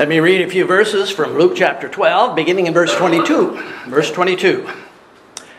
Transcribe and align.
Let 0.00 0.08
me 0.08 0.18
read 0.18 0.40
a 0.40 0.48
few 0.48 0.64
verses 0.64 1.10
from 1.10 1.36
Luke 1.36 1.52
chapter 1.54 1.86
12, 1.86 2.34
beginning 2.34 2.66
in 2.66 2.72
verse 2.72 2.94
22. 2.96 3.50
Verse 3.86 4.10
22. 4.10 4.66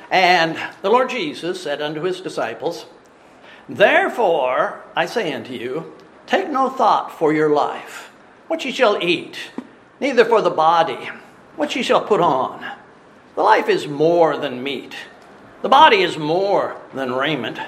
And 0.10 0.60
the 0.82 0.90
Lord 0.90 1.12
Jesus 1.12 1.62
said 1.62 1.80
unto 1.80 2.02
his 2.02 2.22
disciples, 2.22 2.88
Therefore 3.70 4.84
I 4.96 5.06
say 5.06 5.32
unto 5.32 5.54
you, 5.54 5.94
take 6.26 6.50
no 6.50 6.70
thought 6.72 7.12
for 7.20 7.32
your 7.32 7.52
life, 7.52 8.12
what 8.48 8.66
ye 8.66 8.72
shall 8.72 8.98
eat, 9.00 9.38
neither 10.00 10.26
for 10.26 10.42
the 10.42 10.50
body, 10.50 11.12
what 11.56 11.76
ye 11.76 11.84
shall 11.84 12.02
put 12.02 12.20
on. 12.20 12.66
The 13.36 13.44
life 13.44 13.70
is 13.70 13.88
more 13.88 14.38
than 14.38 14.64
meat, 14.64 14.96
the 15.62 15.70
body 15.70 16.02
is 16.02 16.18
more 16.18 16.78
than 16.96 17.14
raiment. 17.14 17.60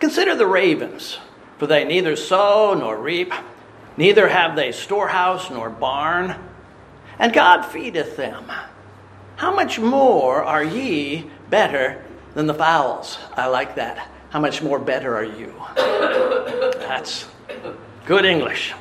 Consider 0.00 0.34
the 0.34 0.48
ravens, 0.48 1.18
for 1.58 1.68
they 1.68 1.84
neither 1.84 2.16
sow 2.16 2.74
nor 2.74 2.98
reap, 2.98 3.32
neither 3.96 4.28
have 4.28 4.56
they 4.56 4.72
storehouse 4.72 5.50
nor 5.50 5.70
barn, 5.70 6.36
and 7.18 7.32
God 7.32 7.62
feedeth 7.62 8.16
them. 8.16 8.50
How 9.36 9.54
much 9.54 9.78
more 9.78 10.42
are 10.42 10.64
ye 10.64 11.30
better 11.50 12.02
than 12.34 12.46
the 12.46 12.54
fowls? 12.54 13.18
I 13.34 13.46
like 13.46 13.76
that. 13.76 14.10
How 14.30 14.40
much 14.40 14.62
more 14.62 14.78
better 14.78 15.16
are 15.16 15.24
you? 15.24 15.54
That's 15.76 17.26
good 18.06 18.24
English. 18.24 18.72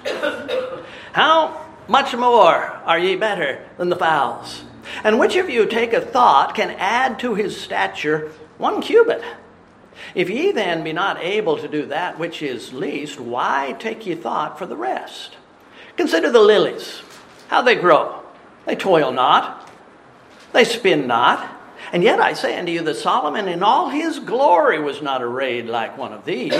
How 1.13 1.65
much 1.87 2.15
more 2.15 2.55
are 2.85 2.99
ye 2.99 3.15
better 3.15 3.65
than 3.77 3.89
the 3.89 3.95
fowls? 3.95 4.63
And 5.03 5.19
which 5.19 5.35
of 5.35 5.49
you 5.49 5.65
take 5.65 5.93
a 5.93 6.01
thought 6.01 6.55
can 6.55 6.71
add 6.71 7.19
to 7.19 7.35
his 7.35 7.59
stature 7.59 8.31
one 8.57 8.81
cubit? 8.81 9.23
If 10.13 10.29
ye 10.29 10.51
then 10.51 10.83
be 10.83 10.93
not 10.93 11.21
able 11.21 11.57
to 11.57 11.67
do 11.67 11.85
that 11.87 12.19
which 12.19 12.41
is 12.41 12.73
least, 12.73 13.19
why 13.19 13.75
take 13.79 14.05
ye 14.05 14.15
thought 14.15 14.57
for 14.57 14.65
the 14.65 14.75
rest? 14.75 15.37
Consider 15.97 16.31
the 16.31 16.41
lilies, 16.41 17.01
how 17.47 17.61
they 17.61 17.75
grow. 17.75 18.21
They 18.65 18.75
toil 18.75 19.11
not, 19.11 19.69
they 20.53 20.63
spin 20.63 21.07
not. 21.07 21.51
And 21.91 22.03
yet 22.03 22.19
I 22.19 22.33
say 22.33 22.57
unto 22.57 22.71
you 22.71 22.81
that 22.81 22.95
Solomon 22.95 23.47
in 23.47 23.61
all 23.61 23.89
his 23.89 24.19
glory 24.19 24.79
was 24.79 25.01
not 25.01 25.21
arrayed 25.21 25.67
like 25.67 25.97
one 25.97 26.13
of 26.13 26.25
these. 26.25 26.53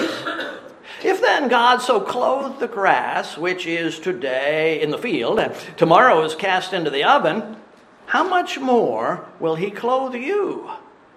If 1.03 1.21
then 1.21 1.47
God 1.47 1.81
so 1.81 1.99
clothed 1.99 2.59
the 2.59 2.67
grass, 2.67 3.37
which 3.37 3.65
is 3.65 3.99
today 3.99 4.81
in 4.81 4.91
the 4.91 4.97
field, 4.97 5.39
and 5.39 5.53
tomorrow 5.77 6.23
is 6.23 6.35
cast 6.35 6.73
into 6.73 6.89
the 6.89 7.03
oven, 7.03 7.57
how 8.05 8.23
much 8.23 8.59
more 8.59 9.27
will 9.39 9.55
he 9.55 9.71
clothe 9.71 10.15
you, 10.15 10.69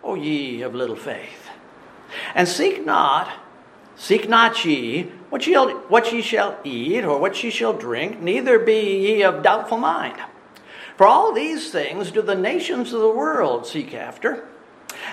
O 0.02 0.14
ye 0.14 0.62
of 0.62 0.74
little 0.74 0.96
faith? 0.96 1.47
And 2.34 2.48
seek 2.48 2.84
not, 2.84 3.30
seek 3.96 4.28
not 4.28 4.64
ye 4.64 5.12
what 5.30 5.46
ye, 5.46 5.54
what 5.54 6.12
ye 6.12 6.22
shall 6.22 6.58
eat, 6.64 7.04
or 7.04 7.18
what 7.18 7.42
ye 7.42 7.50
shall 7.50 7.74
drink, 7.74 8.20
neither 8.20 8.58
be 8.58 8.98
ye 8.98 9.22
of 9.22 9.42
doubtful 9.42 9.78
mind. 9.78 10.18
For 10.96 11.06
all 11.06 11.32
these 11.32 11.70
things 11.70 12.10
do 12.10 12.22
the 12.22 12.34
nations 12.34 12.92
of 12.92 13.00
the 13.00 13.10
world 13.10 13.66
seek 13.66 13.94
after. 13.94 14.48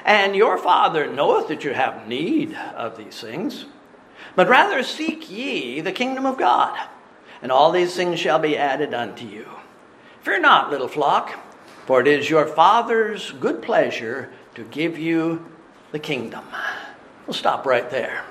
And 0.03 0.35
your 0.35 0.57
Father 0.57 1.05
knoweth 1.07 1.47
that 1.49 1.63
you 1.63 1.73
have 1.73 2.07
need 2.07 2.55
of 2.75 2.97
these 2.97 3.19
things. 3.19 3.65
But 4.35 4.49
rather 4.49 4.83
seek 4.83 5.29
ye 5.29 5.81
the 5.81 5.91
kingdom 5.91 6.25
of 6.25 6.37
God, 6.37 6.77
and 7.41 7.51
all 7.51 7.71
these 7.71 7.95
things 7.95 8.19
shall 8.19 8.39
be 8.39 8.57
added 8.57 8.93
unto 8.93 9.25
you. 9.25 9.47
Fear 10.21 10.39
not, 10.39 10.71
little 10.71 10.87
flock, 10.87 11.39
for 11.85 12.01
it 12.01 12.07
is 12.07 12.29
your 12.29 12.47
Father's 12.47 13.31
good 13.33 13.61
pleasure 13.61 14.31
to 14.55 14.63
give 14.63 14.97
you 14.97 15.45
the 15.91 15.99
kingdom. 15.99 16.45
We'll 17.27 17.33
stop 17.33 17.65
right 17.65 17.89
there. 17.89 18.23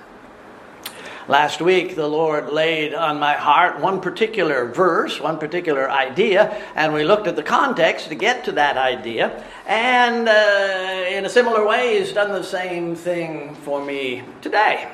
Last 1.27 1.61
week, 1.61 1.97
the 1.97 2.07
Lord 2.07 2.51
laid 2.51 2.95
on 2.95 3.19
my 3.19 3.33
heart 3.33 3.81
one 3.81 4.01
particular 4.01 4.67
verse, 4.67 5.21
one 5.21 5.39
particular 5.39 5.91
idea, 5.91 6.63
and 6.77 6.93
we 6.93 7.03
looked 7.03 7.27
at 7.27 7.35
the 7.35 7.43
context 7.43 8.11
to 8.11 8.15
get 8.15 8.45
to 8.45 8.53
that 8.53 8.77
idea. 8.77 9.43
And 9.67 10.29
uh, 10.29 11.09
in 11.09 11.25
a 11.25 11.29
similar 11.29 11.67
way, 11.67 11.99
He's 11.99 12.13
done 12.13 12.31
the 12.31 12.45
same 12.45 12.95
thing 12.95 13.57
for 13.57 13.85
me 13.85 14.23
today. 14.43 14.93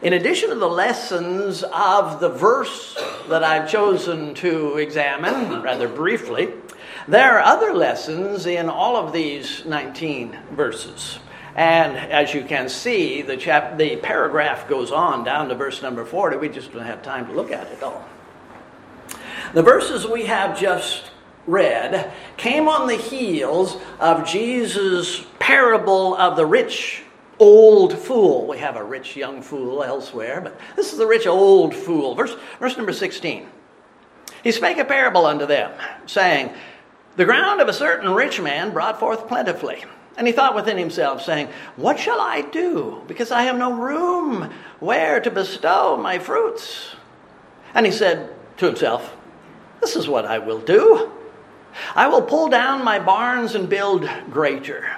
In 0.00 0.14
addition 0.14 0.48
to 0.48 0.54
the 0.54 0.68
lessons 0.68 1.64
of 1.64 2.20
the 2.20 2.30
verse 2.30 2.96
that 3.28 3.44
I've 3.44 3.68
chosen 3.68 4.32
to 4.36 4.78
examine 4.78 5.60
rather 5.60 5.88
briefly, 5.88 6.48
there 7.08 7.36
are 7.36 7.42
other 7.42 7.74
lessons 7.74 8.46
in 8.46 8.70
all 8.70 8.96
of 8.96 9.12
these 9.12 9.66
19 9.66 10.38
verses. 10.52 11.18
And 11.58 11.96
as 11.96 12.34
you 12.34 12.44
can 12.44 12.68
see, 12.68 13.20
the, 13.20 13.36
chap- 13.36 13.78
the 13.78 13.96
paragraph 13.96 14.68
goes 14.68 14.92
on 14.92 15.24
down 15.24 15.48
to 15.48 15.56
verse 15.56 15.82
number 15.82 16.04
40. 16.04 16.36
We 16.36 16.48
just 16.48 16.72
don't 16.72 16.84
have 16.84 17.02
time 17.02 17.26
to 17.26 17.32
look 17.32 17.50
at 17.50 17.66
it 17.66 17.82
all. 17.82 18.04
The 19.54 19.64
verses 19.64 20.06
we 20.06 20.26
have 20.26 20.56
just 20.56 21.10
read 21.48 22.12
came 22.36 22.68
on 22.68 22.86
the 22.86 22.94
heels 22.94 23.76
of 23.98 24.24
Jesus' 24.24 25.26
parable 25.40 26.14
of 26.14 26.36
the 26.36 26.46
rich 26.46 27.02
old 27.40 27.98
fool. 27.98 28.46
We 28.46 28.58
have 28.58 28.76
a 28.76 28.84
rich 28.84 29.16
young 29.16 29.42
fool 29.42 29.82
elsewhere, 29.82 30.40
but 30.40 30.60
this 30.76 30.92
is 30.92 30.98
the 30.98 31.08
rich 31.08 31.26
old 31.26 31.74
fool. 31.74 32.14
Verse, 32.14 32.36
verse 32.60 32.76
number 32.76 32.92
16. 32.92 33.48
He 34.44 34.52
spake 34.52 34.78
a 34.78 34.84
parable 34.84 35.26
unto 35.26 35.44
them, 35.44 35.72
saying, 36.06 36.52
The 37.16 37.24
ground 37.24 37.60
of 37.60 37.66
a 37.66 37.72
certain 37.72 38.14
rich 38.14 38.40
man 38.40 38.72
brought 38.72 39.00
forth 39.00 39.26
plentifully. 39.26 39.84
And 40.18 40.26
he 40.26 40.32
thought 40.32 40.56
within 40.56 40.76
himself, 40.76 41.22
saying, 41.22 41.48
What 41.76 41.98
shall 41.98 42.20
I 42.20 42.40
do? 42.40 43.02
Because 43.06 43.30
I 43.30 43.42
have 43.42 43.56
no 43.56 43.72
room 43.72 44.52
where 44.80 45.20
to 45.20 45.30
bestow 45.30 45.96
my 45.96 46.18
fruits. 46.18 46.96
And 47.72 47.86
he 47.86 47.92
said 47.92 48.28
to 48.56 48.66
himself, 48.66 49.16
This 49.80 49.94
is 49.94 50.08
what 50.08 50.24
I 50.24 50.40
will 50.40 50.58
do. 50.58 51.12
I 51.94 52.08
will 52.08 52.22
pull 52.22 52.48
down 52.48 52.84
my 52.84 52.98
barns 52.98 53.54
and 53.54 53.68
build 53.68 54.10
greater. 54.28 54.96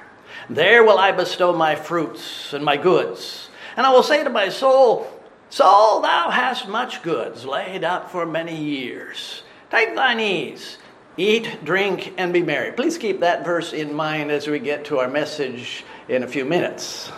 There 0.49 0.85
will 0.85 0.99
I 0.99 1.13
bestow 1.13 1.53
my 1.53 1.75
fruits 1.75 2.55
and 2.55 2.65
my 2.65 2.79
goods. 2.79 3.51
And 3.77 3.87
I 3.87 3.91
will 3.91 4.03
say 4.03 4.25
to 4.25 4.31
my 4.31 4.49
soul, 4.49 5.07
Soul, 5.51 6.01
thou 6.01 6.31
hast 6.31 6.67
much 6.67 7.03
goods 7.03 7.45
laid 7.45 7.85
up 7.85 8.11
for 8.11 8.25
many 8.25 8.57
years. 8.57 9.43
Take 9.71 9.95
thine 9.95 10.19
ease 10.19 10.79
Eat, 11.17 11.65
drink, 11.65 12.15
and 12.17 12.33
be 12.33 12.43
merry. 12.43 12.73
Please 12.73 12.97
keep 12.97 13.21
that 13.21 13.45
verse 13.45 13.73
in 13.73 13.93
mind 13.93 14.31
as 14.31 14.47
we 14.47 14.59
get 14.59 14.85
to 14.87 14.99
our 14.99 15.09
message 15.09 15.85
in 16.09 16.23
a 16.23 16.29
few 16.29 16.45
minutes. 16.45 17.11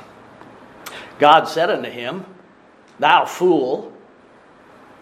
God 1.19 1.45
said 1.45 1.71
unto 1.71 1.91
him, 1.91 2.25
Thou 2.99 3.27
fool. 3.27 3.93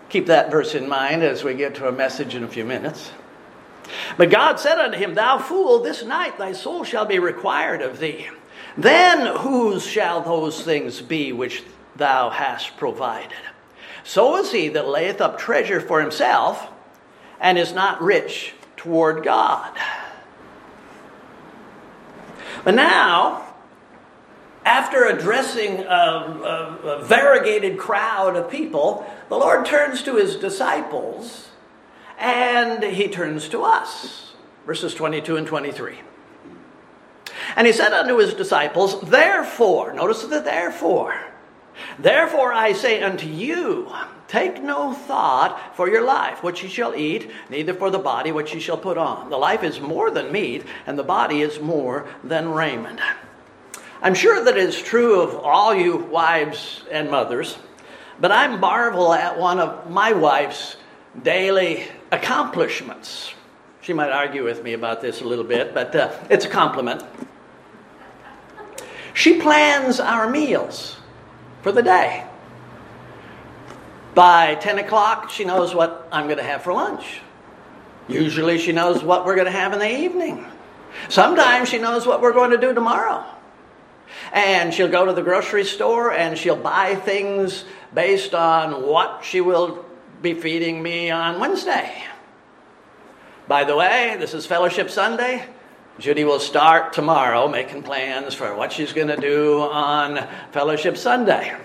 Keep 0.09 0.27
that 0.27 0.51
verse 0.51 0.75
in 0.75 0.89
mind 0.89 1.23
as 1.23 1.45
we 1.45 1.55
get 1.55 1.77
to 1.77 1.87
our 1.87 1.93
message 1.93 2.35
in 2.35 2.43
a 2.43 2.49
few 2.49 2.65
minutes. 2.65 3.13
But 4.17 4.31
God 4.31 4.59
said 4.59 4.79
unto 4.79 4.99
him, 4.99 5.15
Thou 5.15 5.39
fool, 5.39 5.81
this 5.81 6.05
night 6.05 6.37
thy 6.37 6.53
soul 6.53 6.85
shall 6.85 7.07
be 7.07 7.19
required 7.19 7.83
of 7.83 8.01
thee. 8.01 8.29
Then 8.77 9.37
whose 9.37 9.87
shall 9.87 10.21
those 10.21 10.63
things 10.63 11.01
be 11.01 11.33
which 11.33 11.63
thou 11.97 12.31
hast 12.31 12.77
provided? 12.77 13.33
So 14.03 14.37
is 14.37 14.51
he 14.51 14.69
that 14.71 14.89
layeth 14.89 15.21
up 15.21 15.39
treasure 15.39 15.81
for 15.81 16.01
himself 16.01 16.69
and 17.41 17.57
is 17.57 17.73
not 17.73 18.03
rich 18.03 18.55
toward 18.81 19.23
God. 19.23 19.77
But 22.65 22.75
now, 22.75 23.45
after 24.65 25.05
addressing 25.05 25.81
a, 25.81 25.85
a, 25.85 26.89
a, 26.89 27.05
variegated 27.05 27.79
crowd 27.79 28.37
of 28.37 28.51
people, 28.51 29.05
the 29.29 29.37
Lord 29.37 29.67
turns 29.67 30.03
to 30.05 30.17
his 30.17 30.37
disciples 30.37 31.51
and 32.19 32.83
he 32.83 33.09
turns 33.09 33.51
to 33.51 33.65
us. 33.65 34.33
Verses 34.65 34.95
22 34.95 35.37
and 35.37 35.47
23. 35.47 36.01
And 37.57 37.67
he 37.67 37.75
said 37.75 37.93
unto 37.93 38.17
his 38.17 38.33
disciples, 38.33 38.99
Therefore, 39.03 39.93
notice 39.93 40.23
the 40.23 40.41
therefore. 40.41 41.21
Therefore 41.99 42.53
I 42.53 42.73
say 42.73 43.03
unto 43.03 43.27
you, 43.27 43.93
Take 44.31 44.63
no 44.63 44.93
thought 44.93 45.75
for 45.75 45.89
your 45.89 46.05
life, 46.05 46.45
what 46.45 46.63
ye 46.63 46.69
shall 46.69 46.95
eat, 46.95 47.29
neither 47.49 47.75
for 47.75 47.91
the 47.91 47.99
body, 47.99 48.31
what 48.31 48.55
ye 48.55 48.61
shall 48.61 48.79
put 48.79 48.97
on. 48.97 49.29
The 49.29 49.37
life 49.37 49.65
is 49.65 49.81
more 49.81 50.09
than 50.09 50.31
meat, 50.31 50.65
and 50.87 50.97
the 50.97 51.03
body 51.03 51.41
is 51.41 51.59
more 51.59 52.07
than 52.23 52.51
raiment. 52.51 53.01
I'm 54.01 54.15
sure 54.15 54.45
that 54.45 54.57
is 54.57 54.81
true 54.81 55.21
of 55.21 55.35
all 55.35 55.75
you 55.75 55.97
wives 55.97 56.85
and 56.93 57.11
mothers, 57.11 57.59
but 58.21 58.31
I 58.31 58.47
marvel 58.47 59.13
at 59.13 59.37
one 59.37 59.59
of 59.59 59.91
my 59.91 60.13
wife's 60.13 60.77
daily 61.21 61.89
accomplishments. 62.13 63.35
She 63.81 63.93
might 63.93 64.13
argue 64.13 64.45
with 64.45 64.63
me 64.63 64.75
about 64.75 65.01
this 65.01 65.23
a 65.23 65.25
little 65.25 65.45
bit, 65.45 65.75
but 65.75 65.97
uh, 65.97 66.17
it's 66.31 66.45
a 66.45 66.49
compliment. 66.49 67.03
She 69.13 69.41
plans 69.41 69.99
our 69.99 70.31
meals 70.31 71.00
for 71.63 71.73
the 71.73 71.83
day. 71.83 72.27
By 74.15 74.57
10 74.57 74.79
o'clock, 74.79 75.31
she 75.31 75.45
knows 75.45 75.75
what 75.75 76.09
I'm 76.11 76.27
going 76.27 76.39
to 76.39 76.45
have 76.45 76.63
for 76.63 76.73
lunch. 76.73 77.21
Usually, 78.09 78.59
she 78.59 78.73
knows 78.73 79.05
what 79.05 79.25
we're 79.25 79.37
going 79.37 79.47
to 79.47 79.53
have 79.53 79.73
in 79.73 79.79
the 79.79 79.91
evening. 79.91 80.45
Sometimes 81.09 81.69
she 81.69 81.79
knows 81.79 82.07
what 82.07 82.21
we're 82.21 82.33
going 82.33 82.51
to 82.51 82.59
do 82.59 82.75
tomorrow. 82.75 83.25
And 84.33 84.75
she'll 84.75 84.89
go 84.89 85.05
to 85.07 85.13
the 85.13 85.23
grocery 85.23 85.65
store 85.65 86.13
and 86.13 86.37
she'll 86.37 86.57
buy 86.57 86.97
things 86.97 87.65
based 87.95 88.35
on 88.35 88.87
what 88.87 89.25
she 89.25 89.41
will 89.41 89.85
be 90.21 90.35
feeding 90.35 90.83
me 90.83 91.11
on 91.11 91.39
Wednesday. 91.41 92.05
By 93.47 93.65
the 93.65 93.77
way, 93.77 94.17
this 94.19 94.35
is 94.35 94.47
Fellowship 94.47 94.91
Sunday. 94.91 95.45
Judy 95.99 96.25
will 96.25 96.41
start 96.41 96.93
tomorrow 96.93 97.49
making 97.49 97.83
plans 97.83 98.35
for 98.35 98.55
what 98.55 98.73
she's 98.73 98.93
going 98.93 99.09
to 99.09 99.17
do 99.17 99.61
on 99.61 100.27
Fellowship 100.53 100.97
Sunday. 100.97 101.57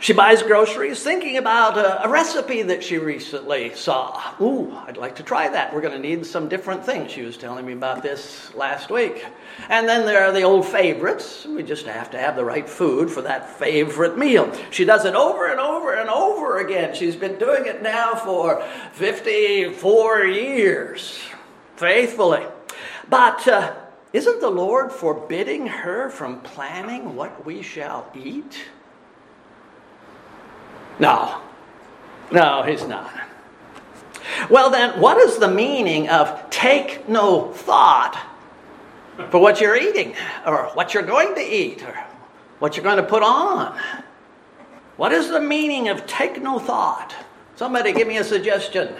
She 0.00 0.14
buys 0.14 0.42
groceries 0.42 1.02
thinking 1.02 1.36
about 1.36 1.76
a, 1.76 2.06
a, 2.06 2.08
recipe 2.08 2.62
that 2.62 2.82
she 2.82 2.96
recently 2.96 3.74
saw. 3.74 4.18
Ooh, 4.40 4.74
I'd 4.86 4.96
like 4.96 5.16
to 5.16 5.22
try 5.22 5.50
that. 5.50 5.74
We're 5.74 5.82
going 5.82 5.92
to 5.92 5.98
need 5.98 6.24
some 6.24 6.48
different 6.48 6.86
things. 6.86 7.12
She 7.12 7.20
was 7.20 7.36
telling 7.36 7.66
me 7.66 7.74
about 7.74 8.02
this 8.02 8.54
last 8.54 8.88
week. 8.88 9.26
And 9.68 9.86
then 9.86 10.06
there 10.06 10.24
are 10.24 10.32
the 10.32 10.40
old 10.40 10.66
favorites. 10.66 11.44
We 11.44 11.62
just 11.62 11.84
have 11.84 12.10
to 12.12 12.18
have 12.18 12.34
the 12.34 12.46
right 12.46 12.66
food 12.66 13.10
for 13.10 13.20
that 13.20 13.58
favorite 13.58 14.16
meal. 14.16 14.50
She 14.70 14.86
does 14.86 15.04
it 15.04 15.14
over 15.14 15.48
and 15.48 15.60
over 15.60 15.92
and 15.92 16.08
over 16.08 16.60
again. 16.60 16.94
She's 16.94 17.14
been 17.14 17.38
doing 17.38 17.66
it 17.66 17.82
now 17.82 18.14
for 18.14 18.62
54 18.92 20.24
years, 20.24 21.20
faithfully. 21.76 22.46
But 23.10 23.46
uh, 23.48 23.74
isn't 24.12 24.40
the 24.40 24.50
Lord 24.50 24.92
forbidding 24.92 25.66
her 25.66 26.08
from 26.08 26.40
planning 26.40 27.16
what 27.16 27.44
we 27.44 27.60
shall 27.60 28.10
eat? 28.14 28.64
No. 31.00 31.40
No, 32.30 32.62
he's 32.62 32.86
not. 32.86 33.12
Well, 34.48 34.70
then, 34.70 35.00
what 35.00 35.18
is 35.18 35.38
the 35.38 35.48
meaning 35.48 36.08
of 36.08 36.48
take 36.50 37.08
no 37.08 37.50
thought 37.52 38.20
for 39.30 39.40
what 39.40 39.60
you're 39.60 39.76
eating, 39.76 40.14
or 40.46 40.66
what 40.74 40.94
you're 40.94 41.02
going 41.02 41.34
to 41.34 41.40
eat, 41.40 41.82
or 41.82 41.98
what 42.60 42.76
you're 42.76 42.84
going 42.84 42.98
to 42.98 43.02
put 43.02 43.22
on? 43.22 43.76
What 44.96 45.12
is 45.12 45.28
the 45.28 45.40
meaning 45.40 45.88
of 45.88 46.06
take 46.06 46.40
no 46.40 46.58
thought? 46.58 47.14
Somebody 47.56 47.92
give 47.92 48.06
me 48.06 48.18
a 48.18 48.24
suggestion. 48.24 48.94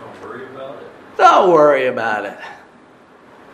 Don't 0.00 0.22
worry 0.22 0.46
about 0.46 0.82
it. 0.82 0.98
Don't 1.18 1.52
worry 1.52 1.88
about 1.88 2.26
it. 2.26 2.38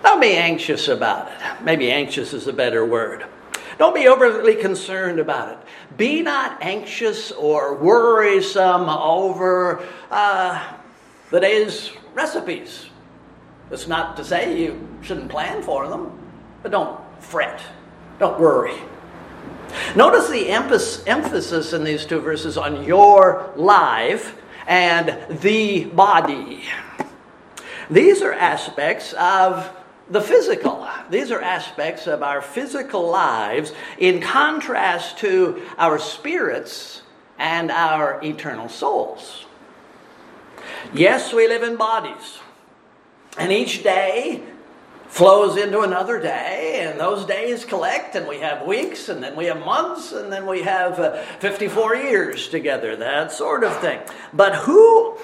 Don't 0.03 0.21
be 0.21 0.37
anxious 0.37 0.89
about 0.89 1.33
it. 1.33 1.39
Maybe 1.63 1.91
anxious 1.91 2.35
is 2.35 2.47
a 2.47 2.53
better 2.53 2.85
word. 2.85 3.25
Don't 3.79 3.95
be 3.95 4.07
overly 4.07 4.55
concerned 4.55 5.19
about 5.19 5.49
it. 5.49 5.59
Be 5.97 6.21
not 6.21 6.63
anxious 6.63 7.33
or 7.33 7.75
worrisome 7.75 8.89
over 8.89 9.83
uh, 10.11 10.75
the 11.31 11.41
day's 11.41 11.91
recipes. 12.13 12.87
It's 13.71 13.89
not 13.89 14.19
to 14.19 14.25
say 14.25 14.61
you 14.61 14.87
shouldn't 15.01 15.31
plan 15.31 15.63
for 15.63 15.89
them, 15.89 16.13
but 16.63 16.71
don't 16.71 17.01
fret. 17.19 17.63
Don't 18.19 18.39
worry. 18.39 18.77
Notice 19.97 20.29
the 20.29 20.51
emphasis 20.51 21.73
in 21.73 21.83
these 21.83 22.05
two 22.05 22.21
verses 22.21 22.59
on 22.59 22.85
your 22.85 23.51
life 23.57 24.37
and 24.67 25.41
the 25.41 25.87
body. 25.87 26.63
These 27.91 28.23
are 28.23 28.33
aspects 28.33 29.13
of 29.15 29.71
the 30.11 30.21
physical. 30.21 30.87
These 31.11 31.31
are 31.31 31.41
aspects 31.41 32.07
of 32.07 32.23
our 32.23 32.43
physical 32.43 33.09
lives 33.11 33.73
in 33.99 34.21
contrast 34.21 35.19
to 35.19 35.63
our 35.79 35.99
spirits 35.99 37.03
and 37.39 37.71
our 37.71 38.21
eternal 38.23 38.69
souls. 38.69 39.47
Yes, 40.93 41.33
we 41.33 41.49
live 41.49 41.63
in 41.63 41.77
bodies, 41.77 42.39
and 43.39 43.53
each 43.53 43.83
day 43.83 44.43
flows 45.09 45.57
into 45.57 45.81
another 45.81 46.21
day, 46.21 46.87
and 46.87 46.99
those 46.99 47.25
days 47.25 47.65
collect, 47.65 48.17
and 48.17 48.27
we 48.27 48.39
have 48.39 48.67
weeks, 48.67 49.09
and 49.09 49.23
then 49.23 49.37
we 49.37 49.47
have 49.47 49.59
months, 49.61 50.13
and 50.13 50.33
then 50.33 50.47
we 50.47 50.63
have 50.63 50.99
uh, 50.99 51.23
54 51.39 51.97
years 51.97 52.49
together, 52.49 52.97
that 52.97 53.31
sort 53.31 53.65
of 53.65 53.77
thing. 53.81 54.01
But 54.33 54.55
who 54.57 55.17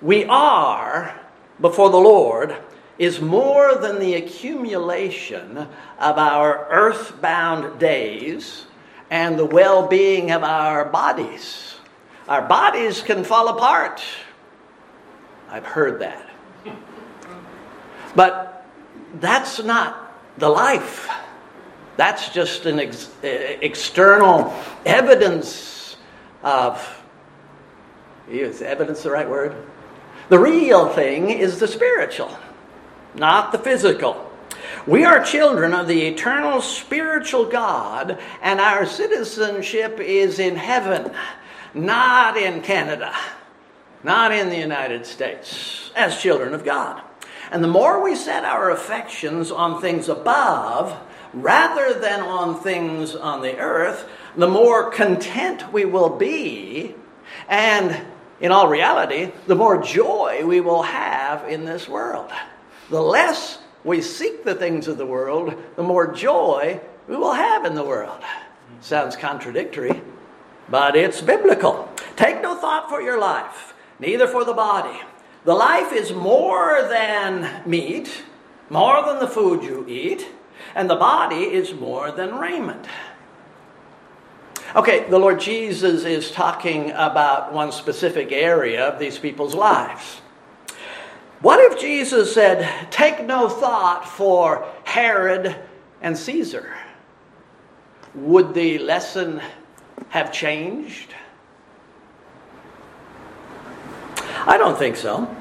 we 0.00 0.24
are 0.24 1.14
before 1.60 1.90
the 1.90 1.98
Lord 1.98 2.56
is 2.98 3.20
more 3.20 3.76
than 3.76 4.00
the 4.00 4.14
accumulation 4.14 5.56
of 5.56 6.18
our 6.18 6.68
earthbound 6.70 7.78
days 7.78 8.66
and 9.10 9.38
the 9.38 9.44
well 9.44 9.86
being 9.86 10.30
of 10.30 10.42
our 10.42 10.84
bodies. 10.84 11.76
Our 12.28 12.42
bodies 12.42 13.00
can 13.00 13.24
fall 13.24 13.48
apart. 13.48 14.02
I've 15.48 15.64
heard 15.64 16.00
that. 16.00 16.28
But 18.14 18.66
that's 19.20 19.62
not 19.62 20.14
the 20.36 20.48
life. 20.48 21.08
That's 21.96 22.28
just 22.30 22.66
an 22.66 22.80
ex- 22.80 23.10
external 23.22 24.54
evidence 24.84 25.96
of. 26.42 27.02
Is 28.28 28.60
evidence 28.60 29.02
the 29.02 29.10
right 29.10 29.28
word? 29.28 29.54
The 30.28 30.38
real 30.38 30.88
thing 30.88 31.30
is 31.30 31.58
the 31.58 31.68
spiritual 31.68 32.36
not 33.18 33.52
the 33.52 33.58
physical. 33.58 34.24
We 34.86 35.04
are 35.04 35.22
children 35.22 35.74
of 35.74 35.86
the 35.86 36.06
eternal 36.06 36.62
spiritual 36.62 37.46
God, 37.46 38.18
and 38.40 38.60
our 38.60 38.86
citizenship 38.86 39.98
is 40.00 40.38
in 40.38 40.56
heaven, 40.56 41.12
not 41.74 42.36
in 42.36 42.62
Canada, 42.62 43.14
not 44.02 44.32
in 44.32 44.48
the 44.48 44.58
United 44.58 45.04
States, 45.04 45.90
as 45.94 46.20
children 46.20 46.54
of 46.54 46.64
God. 46.64 47.02
And 47.50 47.62
the 47.62 47.68
more 47.68 48.02
we 48.02 48.14
set 48.14 48.44
our 48.44 48.70
affections 48.70 49.50
on 49.50 49.80
things 49.80 50.08
above 50.08 50.98
rather 51.34 51.98
than 51.98 52.20
on 52.20 52.60
things 52.60 53.14
on 53.14 53.42
the 53.42 53.58
earth, 53.58 54.08
the 54.36 54.48
more 54.48 54.90
content 54.90 55.72
we 55.72 55.84
will 55.84 56.10
be, 56.10 56.94
and 57.48 58.06
in 58.40 58.52
all 58.52 58.68
reality, 58.68 59.32
the 59.46 59.54
more 59.54 59.82
joy 59.82 60.44
we 60.44 60.60
will 60.60 60.82
have 60.82 61.48
in 61.48 61.64
this 61.64 61.88
world. 61.88 62.30
The 62.90 63.02
less 63.02 63.58
we 63.84 64.00
seek 64.00 64.44
the 64.44 64.54
things 64.54 64.88
of 64.88 64.98
the 64.98 65.06
world, 65.06 65.54
the 65.76 65.82
more 65.82 66.12
joy 66.12 66.80
we 67.08 67.16
will 67.16 67.32
have 67.32 67.64
in 67.64 67.74
the 67.74 67.84
world. 67.84 68.22
Sounds 68.80 69.16
contradictory, 69.16 70.00
but 70.68 70.94
it's 70.94 71.20
biblical. 71.20 71.88
Take 72.16 72.42
no 72.42 72.54
thought 72.54 72.88
for 72.88 73.00
your 73.00 73.18
life, 73.18 73.74
neither 73.98 74.26
for 74.26 74.44
the 74.44 74.54
body. 74.54 75.00
The 75.44 75.54
life 75.54 75.92
is 75.92 76.12
more 76.12 76.86
than 76.88 77.62
meat, 77.68 78.22
more 78.70 79.04
than 79.04 79.18
the 79.18 79.28
food 79.28 79.62
you 79.62 79.86
eat, 79.88 80.28
and 80.74 80.88
the 80.88 80.96
body 80.96 81.44
is 81.44 81.72
more 81.74 82.10
than 82.12 82.36
raiment. 82.36 82.86
Okay, 84.76 85.08
the 85.08 85.18
Lord 85.18 85.40
Jesus 85.40 86.04
is 86.04 86.30
talking 86.30 86.90
about 86.90 87.54
one 87.54 87.72
specific 87.72 88.32
area 88.32 88.86
of 88.86 88.98
these 88.98 89.18
people's 89.18 89.54
lives. 89.54 90.20
What 91.40 91.72
if 91.72 91.80
Jesus 91.80 92.34
said, 92.34 92.90
Take 92.90 93.24
no 93.24 93.48
thought 93.48 94.06
for 94.06 94.66
Herod 94.84 95.56
and 96.02 96.18
Caesar? 96.18 96.74
Would 98.14 98.52
the 98.52 98.78
lesson 98.78 99.40
have 100.10 100.32
changed? 100.32 101.14
I 104.46 104.58
don't 104.58 104.78
think 104.78 104.96
so. 104.96 105.34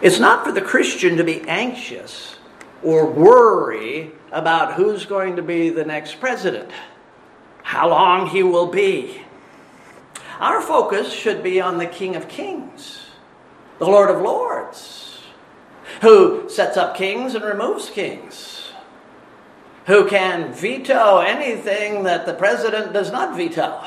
It's 0.00 0.18
not 0.18 0.44
for 0.46 0.52
the 0.52 0.62
Christian 0.62 1.16
to 1.18 1.24
be 1.24 1.42
anxious 1.42 2.36
or 2.82 3.04
worry 3.04 4.12
about 4.32 4.74
who's 4.74 5.04
going 5.04 5.36
to 5.36 5.42
be 5.42 5.68
the 5.68 5.84
next 5.84 6.20
president, 6.20 6.70
how 7.70 7.88
long 7.88 8.26
he 8.26 8.42
will 8.42 8.66
be. 8.66 9.22
Our 10.38 10.60
focus 10.60 11.12
should 11.12 11.42
be 11.42 11.60
on 11.60 11.78
the 11.78 11.86
King 11.86 12.16
of 12.16 12.28
Kings, 12.28 13.00
the 13.78 13.86
Lord 13.86 14.10
of 14.10 14.22
Lords 14.22 15.00
who 16.00 16.48
sets 16.48 16.76
up 16.76 16.96
kings 16.96 17.34
and 17.34 17.44
removes 17.44 17.90
kings, 17.90 18.72
who 19.86 20.08
can 20.08 20.52
veto 20.52 21.18
anything 21.18 22.04
that 22.04 22.26
the 22.26 22.32
president 22.32 22.92
does 22.92 23.10
not 23.10 23.36
veto. 23.36 23.82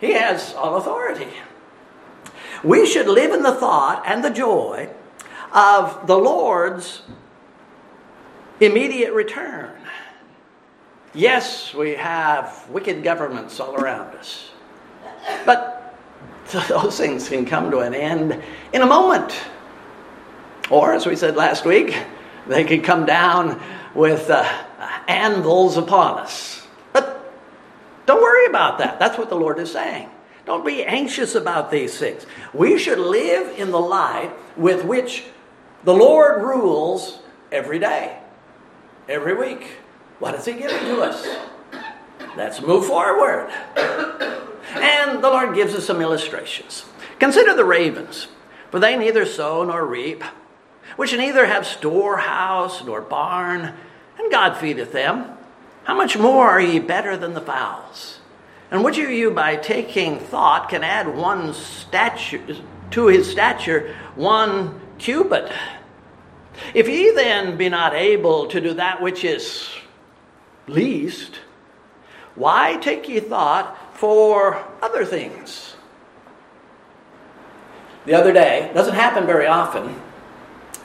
He 0.00 0.12
has 0.12 0.54
all 0.54 0.76
authority. 0.76 1.28
We 2.64 2.86
should 2.86 3.06
live 3.06 3.32
in 3.32 3.42
the 3.42 3.54
thought 3.54 4.02
and 4.06 4.24
the 4.24 4.30
joy 4.30 4.88
of 5.52 6.06
the 6.06 6.16
Lord's 6.16 7.02
immediate 8.60 9.12
return. 9.12 9.77
Yes, 11.14 11.72
we 11.72 11.94
have 11.94 12.68
wicked 12.68 13.02
governments 13.02 13.60
all 13.60 13.74
around 13.74 14.14
us, 14.16 14.50
but 15.46 15.96
those 16.68 16.98
things 16.98 17.28
can 17.28 17.46
come 17.46 17.70
to 17.70 17.78
an 17.78 17.94
end 17.94 18.42
in 18.72 18.82
a 18.82 18.86
moment. 18.86 19.32
Or, 20.70 20.92
as 20.92 21.06
we 21.06 21.16
said 21.16 21.34
last 21.34 21.64
week, 21.64 21.96
they 22.46 22.64
could 22.64 22.84
come 22.84 23.06
down 23.06 23.60
with 23.94 24.28
uh, 24.28 24.44
anvils 25.08 25.78
upon 25.78 26.18
us. 26.18 26.66
But 26.92 27.32
don't 28.04 28.20
worry 28.20 28.46
about 28.46 28.78
that. 28.78 28.98
That's 28.98 29.16
what 29.16 29.30
the 29.30 29.36
Lord 29.36 29.58
is 29.58 29.72
saying. 29.72 30.10
Don't 30.44 30.64
be 30.64 30.84
anxious 30.84 31.34
about 31.34 31.70
these 31.70 31.98
things. 31.98 32.26
We 32.52 32.78
should 32.78 32.98
live 32.98 33.58
in 33.58 33.70
the 33.70 33.80
light 33.80 34.32
with 34.56 34.84
which 34.84 35.24
the 35.84 35.94
Lord 35.94 36.42
rules 36.42 37.20
every 37.50 37.78
day, 37.78 38.18
every 39.08 39.34
week. 39.34 39.70
What 40.18 40.44
He 40.44 40.54
given 40.54 40.80
to 40.84 41.00
us? 41.02 41.26
Let's 42.36 42.60
move 42.60 42.86
forward. 42.86 43.50
And 44.74 45.22
the 45.22 45.28
Lord 45.28 45.54
gives 45.54 45.74
us 45.74 45.86
some 45.86 46.00
illustrations. 46.00 46.84
Consider 47.18 47.54
the 47.54 47.64
ravens, 47.64 48.28
for 48.70 48.78
they 48.78 48.96
neither 48.96 49.24
sow 49.24 49.64
nor 49.64 49.86
reap, 49.86 50.22
which 50.96 51.12
neither 51.16 51.46
have 51.46 51.66
storehouse 51.66 52.84
nor 52.84 53.00
barn, 53.00 53.74
and 54.18 54.30
God 54.30 54.56
feedeth 54.56 54.92
them. 54.92 55.36
How 55.84 55.94
much 55.94 56.18
more 56.18 56.48
are 56.48 56.60
ye 56.60 56.78
better 56.80 57.16
than 57.16 57.34
the 57.34 57.40
fowls? 57.40 58.20
And 58.70 58.84
which 58.84 58.98
of 58.98 59.10
you, 59.10 59.30
by 59.30 59.56
taking 59.56 60.18
thought, 60.18 60.68
can 60.68 60.84
add 60.84 61.16
one 61.16 61.54
stature 61.54 62.56
to 62.90 63.06
his 63.06 63.30
stature 63.30 63.96
one 64.14 64.80
cubit? 64.98 65.50
If 66.74 66.88
ye 66.88 67.12
then 67.12 67.56
be 67.56 67.68
not 67.68 67.94
able 67.94 68.48
to 68.48 68.60
do 68.60 68.74
that 68.74 69.00
which 69.00 69.24
is 69.24 69.70
least, 70.68 71.40
why 72.34 72.76
take 72.76 73.08
ye 73.08 73.20
thought 73.20 73.96
for 73.96 74.64
other 74.80 75.04
things? 75.04 75.74
The 78.06 78.14
other 78.14 78.32
day, 78.32 78.70
doesn't 78.74 78.94
happen 78.94 79.26
very 79.26 79.46
often, 79.46 80.00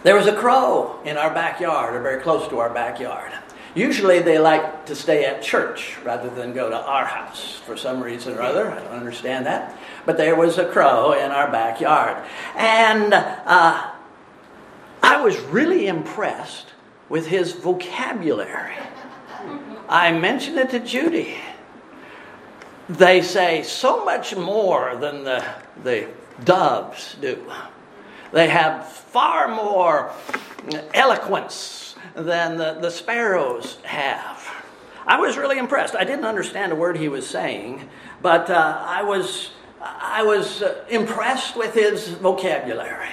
there 0.04 0.16
was 0.16 0.28
a 0.28 0.36
crow 0.36 1.00
in 1.06 1.16
our 1.16 1.34
backyard, 1.34 1.96
or 1.96 2.02
very 2.02 2.22
close 2.22 2.48
to 2.50 2.60
our 2.60 2.70
backyard. 2.70 3.32
Usually 3.75 4.20
they 4.20 4.38
like 4.38 4.86
to 4.86 4.96
stay 4.96 5.25
at 5.25 5.42
church 5.42 5.98
rather 6.04 6.30
than 6.30 6.54
go 6.54 6.70
to 6.70 6.78
our 6.78 7.06
house 7.06 7.60
for 7.66 7.75
some 7.75 8.04
reason 8.04 8.38
or 8.38 8.42
other. 8.42 8.70
I 8.70 8.80
don't 8.80 8.92
understand 8.92 9.48
that. 9.48 9.75
But 10.06 10.18
there 10.18 10.36
was 10.36 10.58
a 10.58 10.66
crow 10.66 11.13
in 11.13 11.32
our 11.32 11.50
backyard. 11.50 12.24
And 12.56 13.13
uh, 13.13 13.92
I 15.02 15.22
was 15.22 15.40
really 15.40 15.88
impressed 15.88 16.68
with 17.10 17.28
his 17.28 17.54
vocabulary. 17.54 18.75
I 19.90 20.12
mentioned 20.12 20.58
it 20.58 20.70
to 20.72 20.80
Judy. 20.80 21.38
They 22.90 23.22
say 23.22 23.63
so 23.63 24.04
much 24.04 24.36
more 24.36 24.96
than 24.96 25.24
the, 25.24 25.46
the 25.84 26.08
doves 26.44 27.16
do. 27.22 27.44
They 28.32 28.50
have 28.50 28.88
far 28.88 29.48
more 29.48 30.12
eloquence 30.94 31.96
than 32.16 32.58
the, 32.58 32.78
the 32.82 32.92
sparrows 32.92 33.78
have. 33.84 34.50
I 35.06 35.20
was 35.20 35.38
really 35.38 35.58
impressed. 35.58 35.96
I 35.96 36.04
didn't 36.04 36.25
understand 36.25 36.72
a 36.72 36.75
word 36.75 36.98
he 36.98 37.10
was 37.10 37.28
saying, 37.28 37.90
but 38.22 38.50
uh, 38.50 38.84
I 38.86 39.04
was, 39.04 39.52
I 39.82 40.24
was 40.24 40.62
uh, 40.62 40.86
impressed 40.90 41.58
with 41.58 41.74
his 41.74 42.08
vocabulary. 42.08 43.10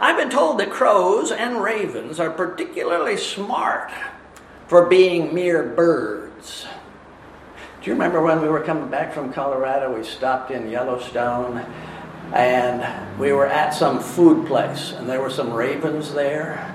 I've 0.00 0.16
been 0.16 0.30
told 0.30 0.58
that 0.58 0.70
crows 0.70 1.30
and 1.32 1.62
ravens 1.62 2.20
are 2.20 2.30
particularly 2.30 3.16
smart 3.16 3.90
for 4.66 4.86
being 4.86 5.34
mere 5.34 5.62
birds. 5.62 6.66
Do 7.80 7.90
you 7.90 7.92
remember 7.92 8.22
when 8.22 8.40
we 8.40 8.48
were 8.48 8.60
coming 8.60 8.88
back 8.88 9.12
from 9.12 9.32
Colorado? 9.32 9.94
We 9.94 10.04
stopped 10.04 10.50
in 10.50 10.70
Yellowstone 10.70 11.66
and 12.32 13.18
we 13.18 13.32
were 13.32 13.46
at 13.46 13.74
some 13.74 14.00
food 14.00 14.46
place, 14.46 14.92
and 14.92 15.08
there 15.08 15.20
were 15.20 15.30
some 15.30 15.52
ravens 15.52 16.12
there. 16.14 16.74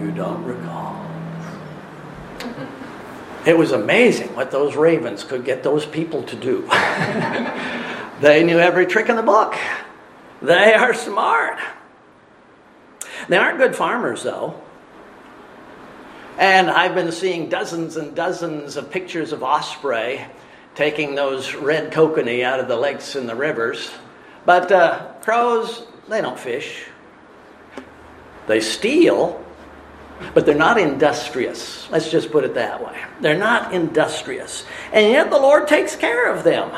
You 0.00 0.10
don't 0.10 0.42
recall. 0.44 1.06
It 3.46 3.58
was 3.58 3.72
amazing 3.72 4.34
what 4.34 4.50
those 4.50 4.76
ravens 4.76 5.24
could 5.24 5.44
get 5.44 5.62
those 5.62 5.84
people 5.84 6.22
to 6.22 6.36
do. 6.36 6.62
they 8.20 8.44
knew 8.44 8.58
every 8.58 8.86
trick 8.86 9.08
in 9.08 9.16
the 9.16 9.22
book. 9.22 9.54
They 10.40 10.72
are 10.72 10.94
smart. 10.94 11.58
They 13.28 13.36
aren't 13.36 13.58
good 13.58 13.76
farmers, 13.76 14.22
though. 14.22 14.60
And 16.40 16.70
I've 16.70 16.94
been 16.94 17.12
seeing 17.12 17.50
dozens 17.50 17.98
and 17.98 18.16
dozens 18.16 18.78
of 18.78 18.90
pictures 18.90 19.32
of 19.32 19.42
osprey 19.42 20.24
taking 20.74 21.14
those 21.14 21.54
red 21.54 21.92
kokanee 21.92 22.42
out 22.42 22.60
of 22.60 22.66
the 22.66 22.76
lakes 22.76 23.14
and 23.14 23.28
the 23.28 23.34
rivers. 23.34 23.90
But 24.46 24.72
uh, 24.72 25.12
crows, 25.20 25.86
they 26.08 26.22
don't 26.22 26.40
fish. 26.40 26.86
They 28.46 28.60
steal, 28.60 29.44
but 30.32 30.46
they're 30.46 30.54
not 30.54 30.80
industrious. 30.80 31.86
Let's 31.90 32.10
just 32.10 32.32
put 32.32 32.44
it 32.44 32.54
that 32.54 32.82
way. 32.82 32.98
They're 33.20 33.36
not 33.36 33.74
industrious. 33.74 34.64
And 34.94 35.12
yet 35.12 35.28
the 35.28 35.38
Lord 35.38 35.68
takes 35.68 35.94
care 35.94 36.32
of 36.34 36.42
them. 36.42 36.70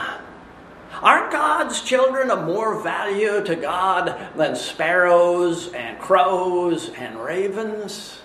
Aren't 1.00 1.30
God's 1.30 1.82
children 1.82 2.32
of 2.32 2.46
more 2.46 2.82
value 2.82 3.44
to 3.44 3.54
God 3.54 4.18
than 4.34 4.56
sparrows 4.56 5.72
and 5.72 6.00
crows 6.00 6.88
and 6.88 7.16
ravens? 7.20 8.21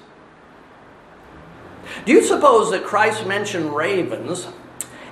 Do 2.06 2.12
you 2.12 2.24
suppose 2.24 2.72
that 2.72 2.84
Christ 2.84 3.26
mentioned 3.26 3.76
ravens 3.76 4.48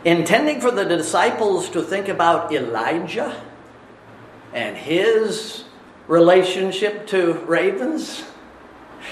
intending 0.03 0.61
for 0.61 0.71
the 0.71 0.85
disciples 0.85 1.69
to 1.71 1.81
think 1.81 2.07
about 2.07 2.53
Elijah 2.53 3.41
and 4.53 4.77
his 4.77 5.65
relationship 6.07 7.07
to 7.07 7.33
ravens? 7.45 8.23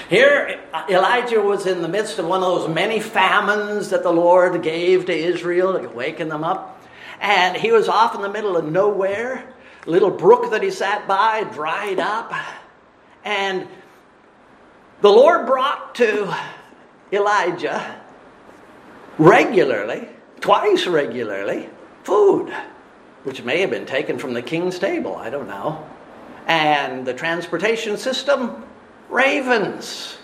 Here, 0.09 0.61
Elijah 0.89 1.41
was 1.41 1.65
in 1.65 1.81
the 1.81 1.87
midst 1.87 2.19
of 2.19 2.25
one 2.25 2.41
of 2.41 2.47
those 2.47 2.73
many 2.73 2.99
famines 2.99 3.89
that 3.89 4.03
the 4.03 4.11
Lord 4.11 4.61
gave 4.63 5.05
to 5.05 5.13
Israel 5.13 5.79
to 5.79 5.89
waken 5.89 6.29
them 6.29 6.43
up. 6.43 6.81
And 7.19 7.55
he 7.55 7.71
was 7.71 7.87
off 7.87 8.15
in 8.15 8.21
the 8.21 8.29
middle 8.29 8.57
of 8.57 8.65
nowhere. 8.65 9.53
A 9.85 9.89
little 9.89 10.09
brook 10.09 10.51
that 10.51 10.63
he 10.63 10.71
sat 10.71 11.07
by 11.07 11.43
dried 11.43 11.99
up. 11.99 12.33
And 13.23 13.67
the 15.01 15.09
Lord 15.09 15.45
brought 15.45 15.95
to 15.95 16.33
Elijah 17.13 18.01
regularly, 19.17 20.07
twice 20.41 20.87
regularly, 20.87 21.69
food, 22.03 22.53
which 23.23 23.43
may 23.43 23.61
have 23.61 23.69
been 23.69 23.85
taken 23.85 24.17
from 24.17 24.33
the 24.33 24.41
king's 24.41 24.79
table, 24.79 25.15
I 25.15 25.29
don't 25.29 25.47
know. 25.47 25.87
And 26.47 27.05
the 27.05 27.13
transportation 27.13 27.97
system, 27.97 28.65
ravens. 29.09 30.17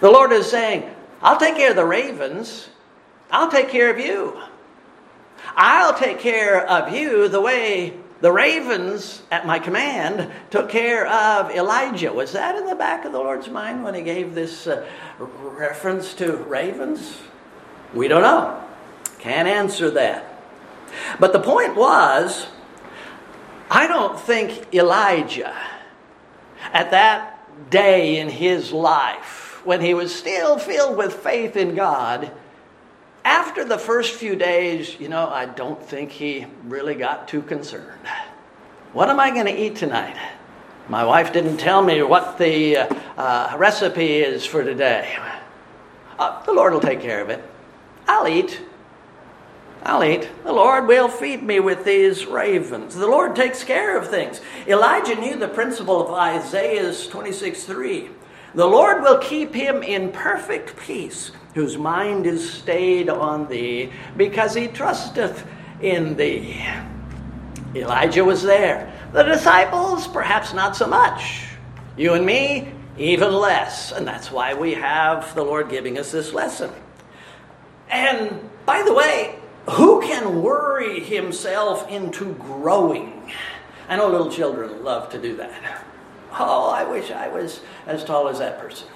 The 0.00 0.10
Lord 0.10 0.32
is 0.32 0.50
saying, 0.50 0.90
I'll 1.20 1.38
take 1.38 1.56
care 1.56 1.70
of 1.70 1.76
the 1.76 1.84
ravens, 1.84 2.68
I'll 3.30 3.50
take 3.50 3.68
care 3.68 3.90
of 3.90 3.98
you. 3.98 4.40
I'll 5.54 5.94
take 5.94 6.18
care 6.18 6.66
of 6.66 6.94
you 6.94 7.28
the 7.28 7.40
way 7.40 7.94
the 8.22 8.32
ravens 8.32 9.20
at 9.32 9.46
my 9.46 9.58
command 9.58 10.30
took 10.48 10.70
care 10.70 11.08
of 11.08 11.50
Elijah. 11.50 12.12
Was 12.12 12.32
that 12.32 12.54
in 12.54 12.66
the 12.66 12.76
back 12.76 13.04
of 13.04 13.10
the 13.10 13.18
Lord's 13.18 13.50
mind 13.50 13.82
when 13.82 13.94
he 13.94 14.00
gave 14.00 14.34
this 14.34 14.68
uh, 14.68 14.86
reference 15.18 16.14
to 16.14 16.36
ravens? 16.36 17.18
We 17.92 18.06
don't 18.06 18.22
know. 18.22 18.62
Can't 19.18 19.48
answer 19.48 19.90
that. 19.90 20.40
But 21.18 21.32
the 21.32 21.40
point 21.40 21.74
was, 21.74 22.46
I 23.68 23.88
don't 23.88 24.18
think 24.18 24.72
Elijah, 24.72 25.56
at 26.72 26.92
that 26.92 27.70
day 27.70 28.20
in 28.20 28.28
his 28.28 28.70
life, 28.70 29.60
when 29.64 29.80
he 29.80 29.94
was 29.94 30.14
still 30.14 30.58
filled 30.58 30.96
with 30.96 31.12
faith 31.12 31.56
in 31.56 31.74
God, 31.74 32.30
after 33.24 33.64
the 33.64 33.78
first 33.78 34.14
few 34.14 34.36
days, 34.36 34.98
you 34.98 35.08
know, 35.08 35.28
I 35.28 35.46
don't 35.46 35.82
think 35.82 36.10
he 36.10 36.46
really 36.64 36.94
got 36.94 37.28
too 37.28 37.42
concerned. 37.42 38.06
What 38.92 39.08
am 39.08 39.18
I 39.20 39.30
going 39.30 39.46
to 39.46 39.58
eat 39.58 39.76
tonight? 39.76 40.16
My 40.88 41.04
wife 41.04 41.32
didn't 41.32 41.58
tell 41.58 41.82
me 41.82 42.02
what 42.02 42.36
the 42.38 42.76
uh, 42.76 42.94
uh, 43.16 43.54
recipe 43.56 44.16
is 44.16 44.44
for 44.44 44.64
today. 44.64 45.16
Uh, 46.18 46.42
the 46.44 46.52
Lord 46.52 46.72
will 46.72 46.80
take 46.80 47.00
care 47.00 47.22
of 47.22 47.30
it. 47.30 47.42
I'll 48.06 48.28
eat. 48.28 48.60
I'll 49.84 50.04
eat. 50.04 50.28
The 50.44 50.52
Lord 50.52 50.86
will 50.86 51.08
feed 51.08 51.42
me 51.42 51.60
with 51.60 51.84
these 51.84 52.26
ravens. 52.26 52.94
The 52.94 53.06
Lord 53.06 53.34
takes 53.34 53.64
care 53.64 53.96
of 53.96 54.08
things. 54.08 54.40
Elijah 54.66 55.14
knew 55.14 55.36
the 55.36 55.48
principle 55.48 56.00
of 56.00 56.12
Isaiah's 56.12 57.06
26 57.08 57.64
3. 57.64 58.10
The 58.54 58.66
Lord 58.66 59.02
will 59.02 59.18
keep 59.18 59.54
him 59.54 59.82
in 59.82 60.12
perfect 60.12 60.76
peace, 60.76 61.32
whose 61.54 61.76
mind 61.76 62.26
is 62.26 62.52
stayed 62.52 63.08
on 63.08 63.48
thee, 63.48 63.92
because 64.16 64.54
he 64.54 64.68
trusteth 64.68 65.46
in 65.80 66.16
thee. 66.16 66.64
Elijah 67.74 68.24
was 68.24 68.42
there. 68.42 68.92
The 69.12 69.22
disciples, 69.22 70.06
perhaps 70.08 70.54
not 70.54 70.76
so 70.76 70.86
much. 70.86 71.46
You 71.96 72.14
and 72.14 72.24
me, 72.24 72.72
even 72.98 73.32
less. 73.32 73.92
And 73.92 74.06
that's 74.06 74.30
why 74.30 74.54
we 74.54 74.74
have 74.74 75.34
the 75.34 75.42
Lord 75.42 75.68
giving 75.68 75.98
us 75.98 76.10
this 76.10 76.32
lesson. 76.32 76.70
And 77.90 78.48
by 78.64 78.82
the 78.82 78.94
way, 78.94 79.38
who 79.70 80.00
can 80.00 80.42
worry 80.42 81.00
himself 81.00 81.88
into 81.90 82.32
growing? 82.34 83.30
I 83.88 83.96
know 83.96 84.08
little 84.08 84.30
children 84.30 84.82
love 84.82 85.10
to 85.10 85.20
do 85.20 85.36
that. 85.36 85.84
Oh, 86.32 86.70
I 86.70 86.84
wish 86.84 87.10
I 87.10 87.28
was 87.28 87.60
as 87.86 88.04
tall 88.04 88.28
as 88.28 88.38
that 88.38 88.58
person. 88.58 88.88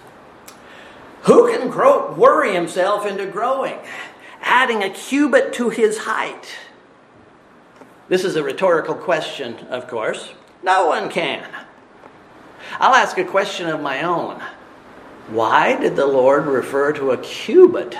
Who 1.22 1.50
can 1.50 1.68
grow, 1.68 2.14
worry 2.14 2.52
himself 2.54 3.06
into 3.06 3.26
growing, 3.26 3.78
adding 4.40 4.82
a 4.82 4.90
cubit 4.90 5.52
to 5.54 5.70
his 5.70 5.98
height? 5.98 6.46
This 8.08 8.24
is 8.24 8.36
a 8.36 8.42
rhetorical 8.42 8.94
question, 8.94 9.56
of 9.68 9.88
course. 9.88 10.32
No 10.62 10.86
one 10.86 11.10
can. 11.10 11.48
I'll 12.78 12.94
ask 12.94 13.18
a 13.18 13.24
question 13.24 13.68
of 13.68 13.80
my 13.80 14.02
own. 14.02 14.40
Why 15.28 15.76
did 15.78 15.96
the 15.96 16.06
Lord 16.06 16.46
refer 16.46 16.92
to 16.92 17.10
a 17.10 17.18
cubit? 17.18 17.96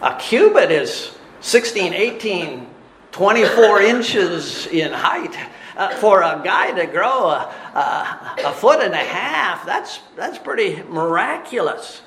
A 0.00 0.16
cubit 0.18 0.70
is 0.70 1.16
16, 1.40 1.92
18 1.92 2.66
24 3.12 3.80
inches 3.82 4.66
in 4.66 4.92
height. 4.92 5.36
Uh, 5.76 5.88
for 5.96 6.22
a 6.22 6.40
guy 6.44 6.70
to 6.70 6.86
grow 6.86 7.30
a, 7.30 7.52
a, 7.74 8.34
a, 8.46 8.52
foot 8.52 8.80
and 8.80 8.94
a 8.94 8.96
half, 8.96 9.66
that's, 9.66 10.00
that's 10.14 10.38
pretty 10.38 10.80
miraculous. 10.88 12.00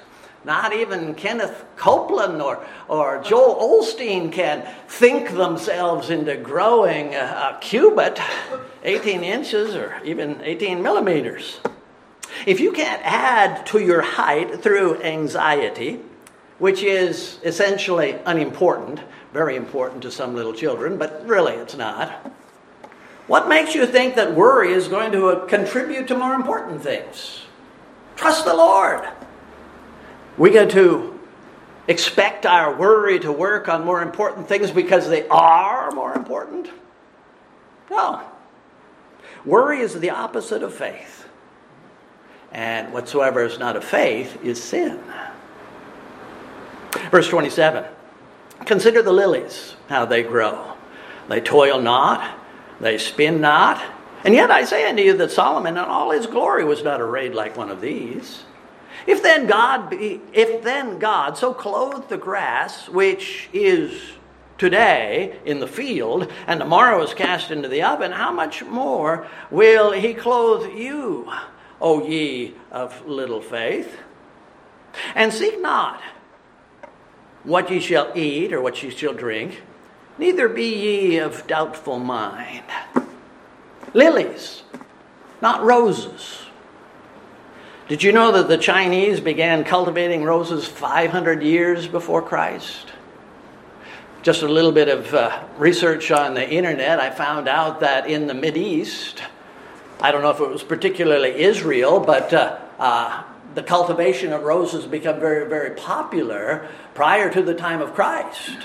Not 0.45 0.71
even 0.71 1.13
Kenneth 1.15 1.65
Copeland 1.75 2.41
or, 2.41 2.65
or 2.87 3.21
Joel 3.21 3.81
Osteen 3.81 4.31
can 4.31 4.65
think 4.87 5.31
themselves 5.31 6.09
into 6.09 6.37
growing 6.37 7.13
a, 7.13 7.55
a 7.55 7.57
cubit, 7.59 8.21
18 8.83 9.25
inches 9.25 9.75
or 9.75 9.99
even 10.05 10.39
18 10.41 10.81
millimeters. 10.81 11.59
If 12.45 12.61
you 12.61 12.71
can't 12.71 13.01
add 13.03 13.65
to 13.67 13.79
your 13.79 14.01
height 14.01 14.61
through 14.61 15.01
anxiety, 15.01 15.99
which 16.59 16.83
is 16.83 17.39
essentially 17.43 18.17
unimportant, 18.25 19.01
very 19.33 19.57
important 19.57 20.03
to 20.03 20.11
some 20.11 20.35
little 20.35 20.53
children, 20.53 20.97
but 20.97 21.27
really 21.27 21.53
it's 21.53 21.75
not. 21.75 22.33
What 23.27 23.49
makes 23.49 23.75
you 23.75 23.85
think 23.85 24.15
that 24.15 24.33
worry 24.33 24.71
is 24.71 24.87
going 24.87 25.11
to 25.11 25.27
uh, 25.27 25.45
contribute 25.45 26.07
to 26.07 26.17
more 26.17 26.33
important 26.33 26.81
things? 26.81 27.41
Trust 28.15 28.45
the 28.45 28.53
Lord. 28.53 29.07
We 30.37 30.49
get 30.49 30.69
to 30.71 31.17
expect 31.87 32.45
our 32.45 32.75
worry 32.75 33.19
to 33.19 33.31
work 33.31 33.69
on 33.69 33.85
more 33.85 34.01
important 34.01 34.47
things 34.47 34.71
because 34.71 35.09
they 35.09 35.27
are 35.27 35.91
more 35.91 36.13
important? 36.13 36.69
No. 37.89 38.21
Worry 39.45 39.79
is 39.79 39.99
the 39.99 40.09
opposite 40.09 40.63
of 40.63 40.73
faith. 40.73 41.27
And 42.51 42.93
whatsoever 42.93 43.43
is 43.43 43.59
not 43.59 43.75
of 43.75 43.83
faith 43.83 44.37
is 44.43 44.61
sin. 44.61 44.99
Verse 47.11 47.27
27 47.29 47.85
Consider 48.65 49.01
the 49.01 49.13
lilies, 49.13 49.75
how 49.87 50.05
they 50.05 50.23
grow. 50.23 50.73
They 51.29 51.41
toil 51.41 51.79
not, 51.79 52.36
they 52.79 52.97
spin 52.97 53.41
not. 53.41 53.81
And 54.23 54.33
yet 54.33 54.51
I 54.51 54.65
say 54.65 54.89
unto 54.89 55.03
you 55.03 55.15
that 55.17 55.31
Solomon 55.31 55.77
in 55.77 55.83
all 55.83 56.11
his 56.11 56.27
glory 56.27 56.65
was 56.65 56.83
not 56.83 57.01
arrayed 57.01 57.33
like 57.33 57.55
one 57.55 57.69
of 57.69 57.81
these. 57.81 58.43
If 59.05 59.23
then 59.23 59.47
God 59.47 59.89
be, 59.89 60.21
if 60.33 60.63
then 60.63 60.99
God 60.99 61.37
so 61.37 61.53
clothed 61.53 62.09
the 62.09 62.17
grass, 62.17 62.89
which 62.89 63.49
is 63.53 64.01
today 64.57 65.39
in 65.45 65.59
the 65.59 65.67
field, 65.67 66.31
and 66.47 66.59
tomorrow 66.59 67.01
is 67.03 67.13
cast 67.13 67.51
into 67.51 67.67
the 67.69 67.83
oven, 67.83 68.11
how 68.11 68.31
much 68.31 68.63
more 68.63 69.27
will 69.51 69.91
he 69.91 70.13
clothe 70.13 70.73
you, 70.75 71.31
O 71.79 72.05
ye 72.05 72.55
of 72.71 73.05
little 73.05 73.41
faith? 73.41 73.97
And 75.15 75.31
seek 75.31 75.61
not 75.61 76.01
what 77.43 77.71
ye 77.71 77.79
shall 77.79 78.11
eat 78.15 78.51
or 78.51 78.61
what 78.61 78.81
ye 78.81 78.89
shall 78.89 79.13
drink, 79.13 79.61
neither 80.17 80.47
be 80.47 80.65
ye 80.65 81.17
of 81.17 81.45
doubtful 81.47 81.99
mind. 81.99 82.63
Lilies, 83.93 84.63
not 85.41 85.63
roses. 85.63 86.43
Did 87.87 88.03
you 88.03 88.11
know 88.11 88.33
that 88.33 88.49
the 88.49 88.57
Chinese 88.57 89.21
began 89.21 89.63
cultivating 89.63 90.23
roses 90.23 90.67
500 90.67 91.41
years 91.41 91.87
before 91.87 92.21
Christ? 92.21 92.87
Just 94.23 94.41
a 94.41 94.47
little 94.47 94.73
bit 94.73 94.89
of 94.89 95.13
uh, 95.13 95.43
research 95.57 96.11
on 96.11 96.33
the 96.33 96.47
internet, 96.47 96.99
I 96.99 97.11
found 97.11 97.47
out 97.47 97.79
that 97.79 98.09
in 98.09 98.27
the 98.27 98.33
Mid 98.33 98.57
East, 98.57 99.23
I 100.01 100.11
don't 100.11 100.21
know 100.21 100.31
if 100.31 100.41
it 100.41 100.49
was 100.49 100.63
particularly 100.63 101.29
Israel, 101.29 102.01
but 102.01 102.33
uh, 102.33 102.57
uh, 102.77 103.23
the 103.55 103.63
cultivation 103.63 104.33
of 104.33 104.43
roses 104.43 104.85
became 104.85 105.19
very, 105.19 105.47
very 105.47 105.71
popular 105.75 106.67
prior 106.93 107.31
to 107.31 107.41
the 107.41 107.53
time 107.53 107.81
of 107.81 107.93
Christ. 107.93 108.57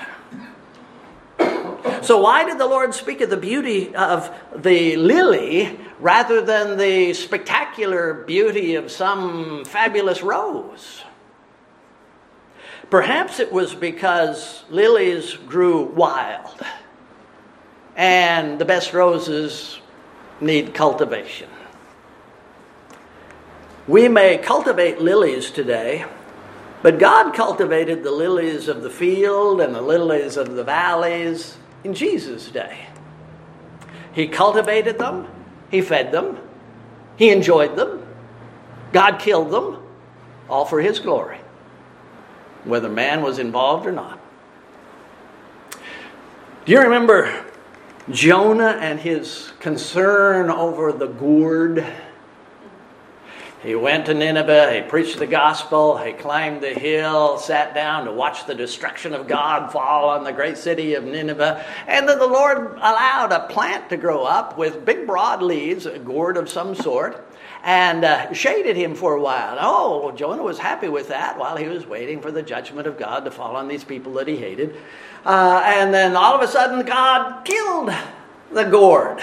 So, 2.03 2.21
why 2.21 2.45
did 2.45 2.59
the 2.59 2.67
Lord 2.67 2.95
speak 2.95 3.21
of 3.21 3.31
the 3.31 3.37
beauty 3.37 3.95
of 3.95 4.33
the 4.57 4.97
lily 4.97 5.79
rather 5.99 6.41
than 6.41 6.77
the 6.77 7.13
spectacular 7.15 8.15
beauty 8.15 8.77
of 8.77 8.91
some 8.91 9.65
fabulous 9.65 10.23
rose? 10.23 11.03
Perhaps 12.91 13.41
it 13.41 13.53
was 13.53 13.75
because 13.75 14.65
lilies 14.69 15.35
grew 15.35 15.85
wild, 15.85 16.61
and 17.97 18.59
the 18.59 18.65
best 18.65 18.93
roses 18.93 19.81
need 20.41 20.75
cultivation. 20.75 21.49
We 23.89 24.09
may 24.09 24.39
cultivate 24.39 25.01
lilies 25.01 25.51
today, 25.51 26.05
but 26.83 26.99
God 26.99 27.35
cultivated 27.35 28.05
the 28.05 28.13
lilies 28.13 28.69
of 28.69 28.83
the 28.83 28.91
field 28.91 29.61
and 29.61 29.75
the 29.75 29.83
lilies 29.83 30.37
of 30.37 30.55
the 30.55 30.63
valleys 30.63 31.57
in 31.85 31.95
Jesus' 31.95 32.51
day. 32.51 32.87
He 34.13 34.29
cultivated 34.29 34.99
them, 34.99 35.29
He 35.71 35.81
fed 35.81 36.13
them, 36.13 36.39
He 37.17 37.31
enjoyed 37.31 37.77
them, 37.77 38.07
God 38.93 39.19
killed 39.19 39.51
them, 39.51 39.83
all 40.49 40.65
for 40.65 40.81
His 40.81 40.99
glory, 40.99 41.39
whether 42.65 42.89
man 42.89 43.23
was 43.23 43.39
involved 43.39 43.87
or 43.87 43.93
not. 43.93 44.19
Do 46.65 46.71
you 46.71 46.81
remember 46.81 47.45
Jonah 48.09 48.79
and 48.81 49.01
his 49.01 49.53
concern 49.59 50.49
over 50.49 50.93
the 50.93 51.09
gourd? 51.09 51.85
He 53.63 53.77
went 53.77 54.07
to 54.07 54.15
Nineveh, 54.15 54.75
he 54.75 54.83
preached 54.83 55.21
the 55.21 55.27
gospel, 55.27 55.97
he 55.97 56.13
climbed 56.13 56.63
the 56.63 56.75
hill, 56.75 57.39
sat 57.39 57.75
down 57.75 58.07
to 58.07 58.13
watch 58.13 58.45
the 58.45 58.57
destruction 58.57 59.15
of 59.15 59.29
God 59.29 59.71
fall 59.71 60.09
on 60.09 60.25
the 60.25 60.33
great 60.33 60.59
city 60.59 60.95
of 60.95 61.05
Nineveh. 61.05 61.65
And 61.87 62.09
then 62.09 62.19
the 62.19 62.27
Lord 62.27 62.59
allowed 62.59 63.31
a 63.31 63.47
plant 63.47 63.89
to 63.91 63.97
grow 63.97 64.25
up 64.25 64.59
with 64.59 64.85
big, 64.85 65.07
broad 65.07 65.45
leaves, 65.45 65.87
a 65.87 65.97
gourd 66.01 66.37
of 66.37 66.49
some 66.49 66.75
sort, 66.75 67.25
and 67.63 68.05
uh, 68.05 68.33
shaded 68.33 68.77
him 68.77 68.97
for 68.97 69.15
a 69.15 69.23
while. 69.23 69.57
Oh, 69.61 70.11
Jonah 70.11 70.43
was 70.43 70.59
happy 70.59 70.89
with 70.89 71.07
that 71.09 71.39
while 71.39 71.57
he 71.57 71.69
was 71.69 71.87
waiting 71.87 72.21
for 72.21 72.33
the 72.33 72.43
judgment 72.43 72.89
of 72.89 72.99
God 72.99 73.25
to 73.27 73.31
fall 73.31 73.55
on 73.55 73.69
these 73.69 73.85
people 73.85 74.15
that 74.15 74.27
he 74.27 74.37
hated. 74.37 74.75
Uh, 75.25 75.63
and 75.65 75.95
then 75.95 76.17
all 76.17 76.35
of 76.35 76.43
a 76.43 76.49
sudden, 76.49 76.85
God 76.85 77.45
killed 77.45 77.93
the 78.51 78.65
gourd. 78.65 79.23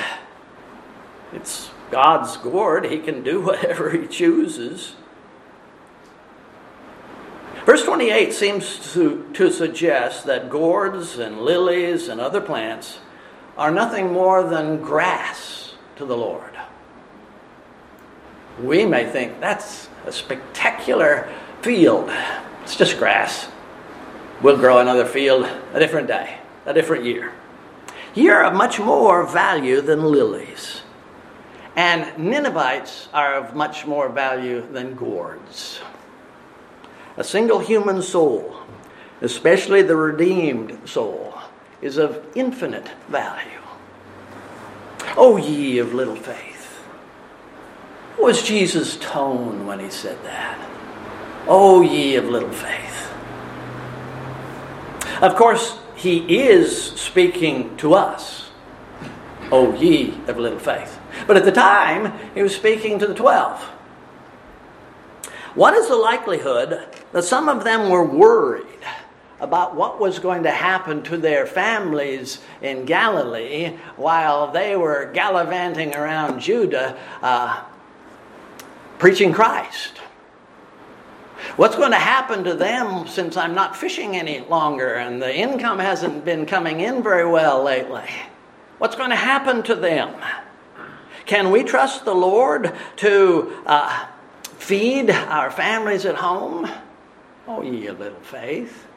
It's 1.34 1.71
God's 1.91 2.38
gourd, 2.38 2.86
he 2.86 2.99
can 2.99 3.23
do 3.23 3.41
whatever 3.45 3.89
he 3.91 4.08
chooses. 4.08 4.95
Verse 7.65 7.84
28 7.84 8.34
seems 8.34 8.93
to, 8.93 9.30
to 9.34 9.52
suggest 9.52 10.25
that 10.25 10.49
gourds 10.49 11.19
and 11.19 11.41
lilies 11.41 12.08
and 12.08 12.19
other 12.19 12.41
plants 12.41 12.99
are 13.58 13.71
nothing 13.71 14.12
more 14.12 14.43
than 14.43 14.82
grass 14.82 15.75
to 15.97 16.06
the 16.06 16.17
Lord. 16.17 16.58
We 18.62 18.86
may 18.86 19.10
think 19.10 19.39
that's 19.39 19.88
a 20.06 20.12
spectacular 20.12 21.30
field. 21.62 22.10
It's 22.63 22.75
just 22.75 22.97
grass. 22.97 23.49
We'll 24.41 24.58
grow 24.58 24.80
another 24.80 25.06
field 25.06 25.47
a 25.73 25.80
different 25.80 26.08
day, 26.08 26.39
a 26.65 26.73
different 26.73 27.06
year. 27.06 27.34
You're 28.15 28.43
of 28.43 28.54
much 28.54 28.80
more 28.80 29.25
value 29.28 29.82
than 29.82 30.04
lilies. 30.04 30.79
And 31.80 32.18
Ninevites 32.18 33.08
are 33.13 33.36
of 33.36 33.56
much 33.56 33.86
more 33.86 34.10
value 34.10 34.68
than 34.70 34.96
gourds. 34.96 35.80
A 37.15 37.24
single 37.24 37.60
human 37.60 38.02
soul, 38.02 38.54
especially 39.22 39.82
the 39.82 39.96
redeemed 39.96 40.78
soul, 40.84 41.39
is 41.82 41.96
of 41.96 42.22
infinite 42.36 42.89
value. 43.08 43.62
O 45.15 45.38
ye 45.38 45.78
of 45.78 45.94
little 45.94 46.18
faith. 46.18 46.65
What 48.18 48.26
was 48.26 48.44
Jesus' 48.44 48.98
tone 48.98 49.65
when 49.65 49.80
he 49.80 49.89
said 49.89 50.22
that? 50.26 50.60
O 51.48 51.80
ye 51.80 52.18
of 52.18 52.26
little 52.26 52.52
faith. 52.52 53.10
Of 55.22 55.38
course, 55.38 55.80
he 55.96 56.42
is 56.42 56.92
speaking 57.00 57.78
to 57.78 57.94
us. 57.94 58.50
O 59.50 59.74
ye 59.76 60.20
of 60.28 60.38
little 60.38 60.60
faith. 60.60 60.99
But 61.28 61.38
at 61.38 61.46
the 61.46 61.52
time, 61.52 62.14
he 62.34 62.42
was 62.42 62.56
speaking 62.56 63.00
to 63.00 63.08
the 63.08 63.14
12. 63.14 63.62
What 65.56 65.74
is 65.74 65.88
the 65.88 65.96
likelihood 65.96 66.88
that 67.12 67.24
some 67.24 67.50
of 67.50 67.64
them 67.64 67.90
were 67.90 68.06
worried 68.06 68.66
about 69.40 69.76
what 69.76 70.00
was 70.00 70.20
going 70.20 70.44
to 70.44 70.52
happen 70.52 71.02
to 71.04 71.18
their 71.18 71.46
families 71.46 72.40
in 72.62 72.86
Galilee 72.86 73.78
while 73.96 74.52
they 74.52 74.76
were 74.76 75.12
gallivanting 75.14 75.96
around 75.96 76.40
Judah 76.40 76.98
uh, 77.22 77.64
preaching 79.00 79.34
Christ? 79.34 79.98
What's 81.56 81.76
going 81.76 81.92
to 81.92 81.98
happen 81.98 82.44
to 82.44 82.54
them 82.54 83.08
since 83.08 83.38
I'm 83.38 83.56
not 83.56 83.76
fishing 83.76 84.16
any 84.16 84.42
longer 84.42 84.96
and 84.96 85.22
the 85.22 85.34
income 85.34 85.80
hasn't 85.80 86.26
been 86.26 86.46
coming 86.46 86.82
in 86.82 87.02
very 87.02 87.30
well 87.30 87.64
lately? 87.64 88.10
What's 88.78 88.96
going 88.96 89.10
to 89.10 89.16
happen 89.16 89.64
to 89.64 89.76
them? 89.76 90.16
Can 91.30 91.52
we 91.52 91.63
trust 91.63 92.06
the 92.06 92.15
Lord 92.15 92.74
to 92.96 93.54
uh, 93.68 94.08
feed 94.58 95.12
our 95.12 95.52
families 95.52 96.04
at 96.08 96.15
home? 96.15 96.68
Oh, 97.48 97.62
ye 97.62 97.88
little 97.92 98.20
faith. 98.22 98.88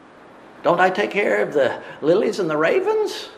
Don't 0.62 0.80
I 0.80 0.88
take 0.88 1.10
care 1.10 1.42
of 1.42 1.52
the 1.52 1.82
lilies 2.00 2.38
and 2.38 2.48
the 2.48 2.56
ravens? 2.56 3.28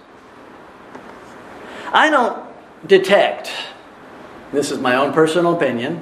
I 1.93 2.09
don't 2.09 2.41
detect, 2.87 3.51
this 4.53 4.71
is 4.71 4.79
my 4.79 4.95
own 4.95 5.13
personal 5.13 5.57
opinion, 5.57 6.01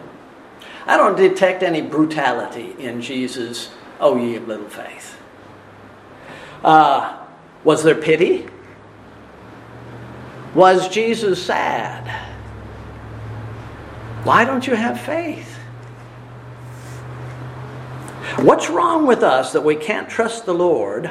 I 0.84 0.98
don't 0.98 1.16
detect 1.16 1.62
any 1.62 1.80
brutality 1.80 2.76
in 2.78 3.00
Jesus' 3.00 3.70
Oh, 4.00 4.18
ye 4.18 4.36
of 4.36 4.46
little 4.46 4.68
faith. 4.68 5.16
Uh, 6.62 7.24
was 7.64 7.84
there 7.84 7.94
pity? 7.94 8.48
Was 10.54 10.90
Jesus 10.90 11.42
sad? 11.42 12.31
Why 14.24 14.44
don't 14.44 14.66
you 14.66 14.76
have 14.76 15.00
faith? 15.00 15.58
What's 18.36 18.70
wrong 18.70 19.06
with 19.06 19.22
us 19.22 19.52
that 19.52 19.62
we 19.62 19.76
can't 19.76 20.08
trust 20.08 20.46
the 20.46 20.54
Lord 20.54 21.10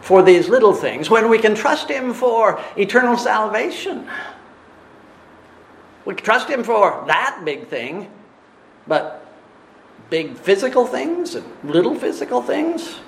for 0.00 0.22
these 0.22 0.48
little 0.48 0.74
things 0.74 1.08
when 1.08 1.30
we 1.30 1.38
can 1.38 1.54
trust 1.54 1.88
Him 1.88 2.12
for 2.12 2.60
eternal 2.76 3.16
salvation? 3.16 4.08
We 6.04 6.14
can 6.14 6.24
trust 6.24 6.48
Him 6.48 6.64
for 6.64 7.04
that 7.06 7.42
big 7.44 7.68
thing, 7.68 8.10
but 8.86 9.24
big 10.10 10.36
physical 10.36 10.84
things 10.84 11.36
and 11.36 11.46
little 11.62 11.94
physical 11.94 12.42
things? 12.42 12.98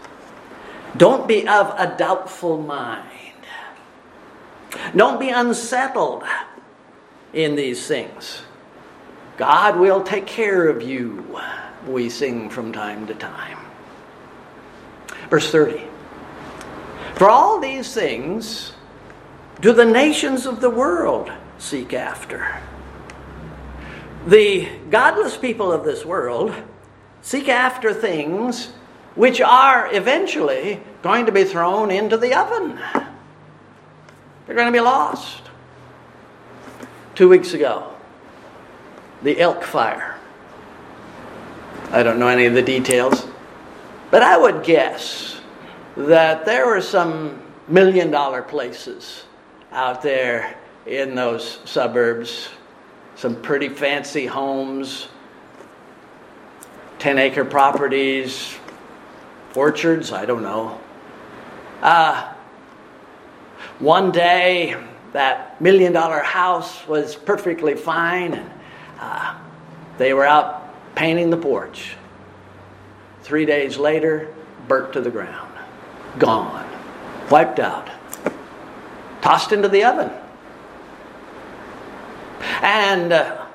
Don't 0.96 1.26
be 1.26 1.46
of 1.48 1.74
a 1.76 1.94
doubtful 1.98 2.62
mind. 2.62 3.10
Don't 4.94 5.18
be 5.18 5.28
unsettled 5.28 6.22
in 7.32 7.56
these 7.56 7.86
things. 7.86 8.42
God 9.36 9.78
will 9.78 10.02
take 10.02 10.26
care 10.26 10.68
of 10.68 10.82
you, 10.82 11.24
we 11.86 12.08
sing 12.08 12.50
from 12.50 12.72
time 12.72 13.06
to 13.08 13.14
time. 13.14 13.58
Verse 15.28 15.50
30 15.50 15.82
For 17.14 17.28
all 17.28 17.60
these 17.60 17.92
things 17.92 18.72
do 19.60 19.72
the 19.72 19.84
nations 19.84 20.46
of 20.46 20.60
the 20.60 20.70
world 20.70 21.30
seek 21.58 21.92
after. 21.92 22.60
The 24.26 24.68
godless 24.90 25.36
people 25.36 25.72
of 25.72 25.84
this 25.84 26.04
world 26.04 26.54
seek 27.22 27.48
after 27.48 27.92
things 27.92 28.68
which 29.14 29.40
are 29.40 29.92
eventually 29.92 30.80
going 31.02 31.26
to 31.26 31.32
be 31.32 31.44
thrown 31.44 31.90
into 31.90 32.16
the 32.16 32.34
oven. 32.34 32.78
They're 34.46 34.56
going 34.56 34.66
to 34.66 34.72
be 34.72 34.80
lost. 34.80 35.42
Two 37.14 37.28
weeks 37.28 37.54
ago, 37.54 37.93
the 39.24 39.40
elk 39.40 39.64
fire. 39.64 40.16
I 41.90 42.02
don't 42.02 42.18
know 42.18 42.28
any 42.28 42.44
of 42.44 42.52
the 42.52 42.62
details, 42.62 43.26
but 44.10 44.22
I 44.22 44.36
would 44.36 44.62
guess 44.62 45.40
that 45.96 46.44
there 46.44 46.66
were 46.66 46.82
some 46.82 47.42
million 47.66 48.10
dollar 48.10 48.42
places 48.42 49.24
out 49.72 50.02
there 50.02 50.56
in 50.86 51.14
those 51.14 51.58
suburbs, 51.64 52.50
some 53.16 53.40
pretty 53.40 53.70
fancy 53.70 54.26
homes, 54.26 55.08
10 56.98 57.18
acre 57.18 57.44
properties, 57.44 58.54
orchards, 59.54 60.12
I 60.12 60.26
don't 60.26 60.42
know. 60.42 60.78
Uh, 61.80 62.30
one 63.78 64.12
day, 64.12 64.76
that 65.12 65.60
million 65.62 65.92
dollar 65.94 66.18
house 66.20 66.86
was 66.86 67.14
perfectly 67.14 67.74
fine, 67.74 68.50
they 69.98 70.12
were 70.12 70.24
out 70.24 70.94
painting 70.94 71.30
the 71.30 71.36
porch. 71.36 71.96
Three 73.22 73.46
days 73.46 73.78
later, 73.78 74.32
burnt 74.68 74.92
to 74.92 75.00
the 75.00 75.10
ground, 75.10 75.52
gone, 76.18 76.68
wiped 77.30 77.58
out, 77.58 77.88
tossed 79.22 79.52
into 79.52 79.68
the 79.68 79.84
oven. 79.84 80.10
And 82.62 83.12
uh, 83.12 83.46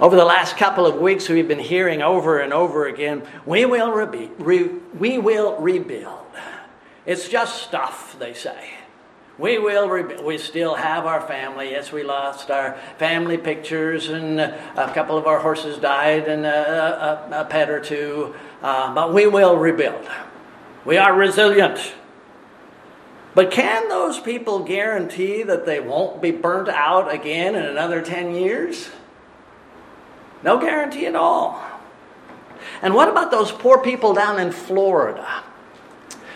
over 0.00 0.16
the 0.16 0.24
last 0.24 0.56
couple 0.56 0.86
of 0.86 0.96
weeks, 0.96 1.28
we've 1.28 1.48
been 1.48 1.58
hearing 1.58 2.00
over 2.00 2.38
and 2.38 2.52
over 2.52 2.86
again 2.86 3.22
we 3.44 3.66
will, 3.66 3.92
re- 3.92 4.30
re- 4.38 4.70
we 4.98 5.18
will 5.18 5.58
rebuild. 5.60 6.26
It's 7.06 7.28
just 7.28 7.62
stuff, 7.62 8.16
they 8.18 8.34
say. 8.34 8.70
We 9.40 9.56
will 9.56 9.88
rebuild. 9.88 10.22
We 10.22 10.36
still 10.36 10.74
have 10.74 11.06
our 11.06 11.22
family. 11.22 11.70
Yes, 11.70 11.90
we 11.90 12.02
lost 12.02 12.50
our 12.50 12.76
family 12.98 13.38
pictures, 13.38 14.10
and 14.10 14.38
a 14.38 14.92
couple 14.94 15.16
of 15.16 15.26
our 15.26 15.38
horses 15.38 15.78
died, 15.78 16.28
and 16.28 16.44
a, 16.44 17.30
a, 17.32 17.40
a 17.40 17.44
pet 17.46 17.70
or 17.70 17.80
two. 17.80 18.34
Uh, 18.60 18.94
but 18.94 19.14
we 19.14 19.26
will 19.26 19.56
rebuild. 19.56 20.06
We 20.84 20.98
are 20.98 21.14
resilient. 21.14 21.94
But 23.34 23.50
can 23.50 23.88
those 23.88 24.20
people 24.20 24.58
guarantee 24.58 25.42
that 25.44 25.64
they 25.64 25.80
won't 25.80 26.20
be 26.20 26.32
burnt 26.32 26.68
out 26.68 27.10
again 27.10 27.54
in 27.54 27.64
another 27.64 28.02
10 28.02 28.34
years? 28.34 28.90
No 30.42 30.58
guarantee 30.60 31.06
at 31.06 31.16
all. 31.16 31.64
And 32.82 32.94
what 32.94 33.08
about 33.08 33.30
those 33.30 33.50
poor 33.50 33.82
people 33.82 34.12
down 34.12 34.38
in 34.38 34.52
Florida 34.52 35.44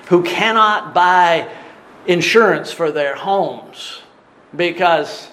who 0.07 0.23
cannot 0.23 0.95
buy 0.95 1.51
insurance 2.07 2.73
for 2.73 2.91
their 2.91 3.15
homes 3.15 4.03
because 4.55 5.29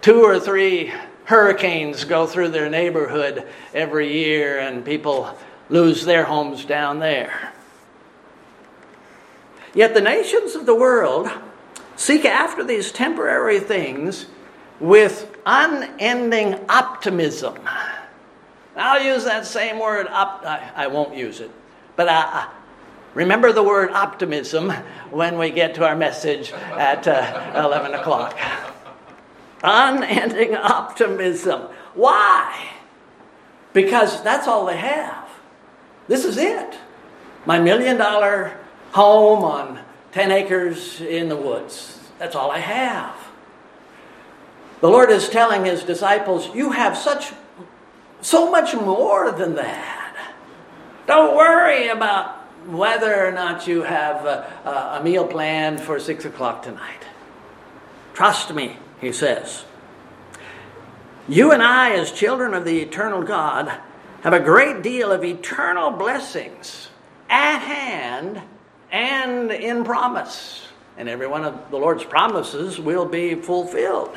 two 0.00 0.22
or 0.22 0.38
three 0.38 0.92
hurricanes 1.24 2.04
go 2.04 2.26
through 2.26 2.48
their 2.48 2.68
neighborhood 2.68 3.46
every 3.74 4.12
year 4.12 4.58
and 4.58 4.84
people 4.84 5.36
lose 5.68 6.04
their 6.04 6.24
homes 6.24 6.64
down 6.64 6.98
there? 6.98 7.52
Yet 9.74 9.94
the 9.94 10.00
nations 10.00 10.54
of 10.54 10.66
the 10.66 10.74
world 10.74 11.30
seek 11.96 12.24
after 12.24 12.62
these 12.62 12.92
temporary 12.92 13.60
things 13.60 14.26
with 14.80 15.34
unending 15.46 16.58
optimism. 16.68 17.58
I'll 18.76 19.02
use 19.02 19.24
that 19.24 19.46
same 19.46 19.78
word, 19.78 20.08
op- 20.08 20.44
I, 20.44 20.70
I 20.74 20.86
won't 20.88 21.16
use 21.16 21.40
it, 21.40 21.50
but 21.96 22.08
I, 22.08 22.48
remember 23.14 23.52
the 23.52 23.62
word 23.62 23.90
optimism 23.90 24.70
when 25.10 25.38
we 25.38 25.50
get 25.50 25.74
to 25.76 25.86
our 25.86 25.96
message 25.96 26.52
at 26.52 27.06
uh, 27.06 27.52
11 27.66 27.94
o'clock. 27.94 28.38
Unending 29.62 30.54
optimism. 30.56 31.62
Why? 31.94 32.70
Because 33.72 34.22
that's 34.22 34.48
all 34.48 34.66
they 34.66 34.76
have. 34.76 35.28
This 36.08 36.24
is 36.24 36.36
it. 36.36 36.76
My 37.46 37.58
million 37.58 37.96
dollar 37.96 38.58
home 38.92 39.44
on 39.44 39.80
10 40.12 40.30
acres 40.30 41.00
in 41.00 41.28
the 41.28 41.36
woods. 41.36 41.98
That's 42.18 42.36
all 42.36 42.50
I 42.50 42.58
have. 42.58 43.16
The 44.80 44.88
Lord 44.88 45.10
is 45.10 45.28
telling 45.28 45.64
his 45.64 45.84
disciples, 45.84 46.52
You 46.54 46.72
have 46.72 46.96
such 46.96 47.32
so 48.20 48.50
much 48.50 48.74
more 48.74 49.32
than 49.32 49.54
that. 49.54 50.32
Don't 51.06 51.36
worry 51.36 51.88
about 51.88 52.41
whether 52.66 53.26
or 53.26 53.32
not 53.32 53.66
you 53.66 53.82
have 53.82 54.24
a, 54.24 54.98
a 55.00 55.04
meal 55.04 55.26
planned 55.26 55.80
for 55.80 55.98
six 55.98 56.24
o'clock 56.24 56.62
tonight. 56.62 57.04
Trust 58.14 58.54
me, 58.54 58.76
he 59.00 59.12
says. 59.12 59.64
You 61.28 61.52
and 61.52 61.62
I, 61.62 61.92
as 61.92 62.12
children 62.12 62.52
of 62.54 62.64
the 62.64 62.80
eternal 62.80 63.22
God, 63.22 63.72
have 64.22 64.32
a 64.32 64.40
great 64.40 64.82
deal 64.82 65.12
of 65.12 65.24
eternal 65.24 65.90
blessings 65.90 66.88
at 67.30 67.58
hand 67.58 68.42
and 68.90 69.50
in 69.50 69.84
promise. 69.84 70.68
And 70.96 71.08
every 71.08 71.26
one 71.26 71.44
of 71.44 71.70
the 71.70 71.78
Lord's 71.78 72.04
promises 72.04 72.78
will 72.78 73.06
be 73.06 73.34
fulfilled. 73.34 74.16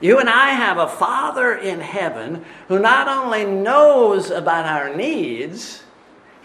You 0.00 0.18
and 0.18 0.28
I 0.28 0.50
have 0.50 0.76
a 0.76 0.88
Father 0.88 1.54
in 1.54 1.80
heaven 1.80 2.44
who 2.68 2.78
not 2.78 3.08
only 3.08 3.46
knows 3.46 4.30
about 4.30 4.66
our 4.66 4.94
needs, 4.94 5.82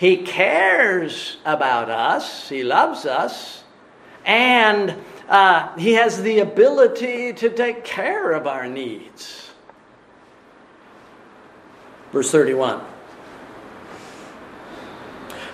He 0.01 0.17
cares 0.17 1.37
about 1.45 1.91
us, 1.91 2.49
He 2.49 2.63
loves 2.63 3.05
us, 3.05 3.63
and 4.25 4.95
uh, 5.29 5.77
He 5.77 5.93
has 5.93 6.23
the 6.23 6.39
ability 6.39 7.33
to 7.33 7.51
take 7.51 7.83
care 7.83 8.31
of 8.31 8.47
our 8.47 8.65
needs. 8.65 9.51
Verse 12.11 12.31
31. 12.31 12.81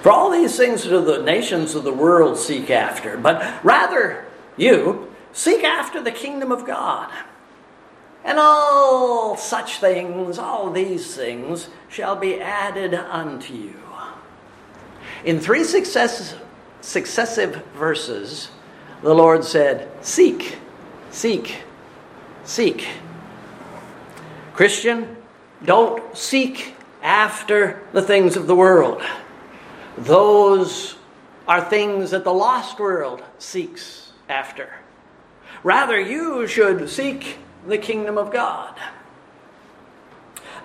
For 0.01 0.11
all 0.13 0.31
these 0.31 0.55
things 0.55 0.83
do 0.83 1.03
the 1.03 1.21
nations 1.23 1.75
of 1.75 1.83
the 1.83 1.91
world 1.91 2.37
seek 2.37 2.69
after, 2.69 3.17
but 3.17 3.61
rather 3.65 4.27
you 4.55 5.13
seek 5.33 5.65
after 5.65 6.01
the 6.01 6.13
kingdom 6.13 6.53
of 6.53 6.65
God 6.65 7.11
and 8.23 8.39
all 8.39 9.35
such 9.35 9.79
things, 9.79 10.39
all 10.39 10.71
these 10.71 11.13
things, 11.13 11.67
shall 11.89 12.15
be 12.15 12.39
added 12.39 12.93
unto 12.93 13.53
you. 13.53 13.86
In 15.27 15.41
three 15.41 15.65
successive, 15.65 16.39
successive 16.79 17.55
verses, 17.75 18.47
the 19.03 19.13
Lord 19.13 19.43
said, 19.43 19.91
Seek, 20.01 20.57
seek, 21.11 21.63
seek. 22.45 22.87
Christian, 24.53 25.17
don't 25.65 26.17
seek 26.17 26.75
after 27.03 27.83
the 27.91 28.01
things 28.01 28.37
of 28.37 28.47
the 28.47 28.55
world. 28.55 29.01
Those 29.97 30.95
are 31.45 31.59
things 31.59 32.11
that 32.11 32.23
the 32.23 32.33
lost 32.33 32.79
world 32.79 33.21
seeks 33.37 34.13
after. 34.29 34.75
Rather, 35.61 35.99
you 35.99 36.47
should 36.47 36.89
seek 36.89 37.37
the 37.67 37.77
kingdom 37.77 38.17
of 38.17 38.31
God. 38.31 38.79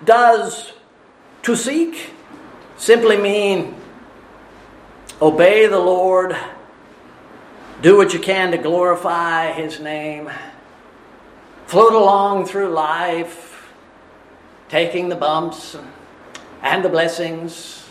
Does 0.05 0.71
to 1.41 1.57
seek 1.57 2.11
simply 2.77 3.17
mean 3.17 3.82
obey 5.21 5.67
the 5.67 5.79
Lord, 5.79 6.35
do 7.81 7.97
what 7.97 8.13
you 8.13 8.19
can 8.19 8.51
to 8.51 8.57
glorify 8.57 9.51
His 9.51 9.79
name, 9.79 10.29
float 11.65 11.93
along 11.93 12.45
through 12.45 12.69
life, 12.69 13.71
taking 14.69 15.09
the 15.09 15.15
bumps 15.15 15.77
and 16.61 16.83
the 16.83 16.89
blessings? 16.89 17.85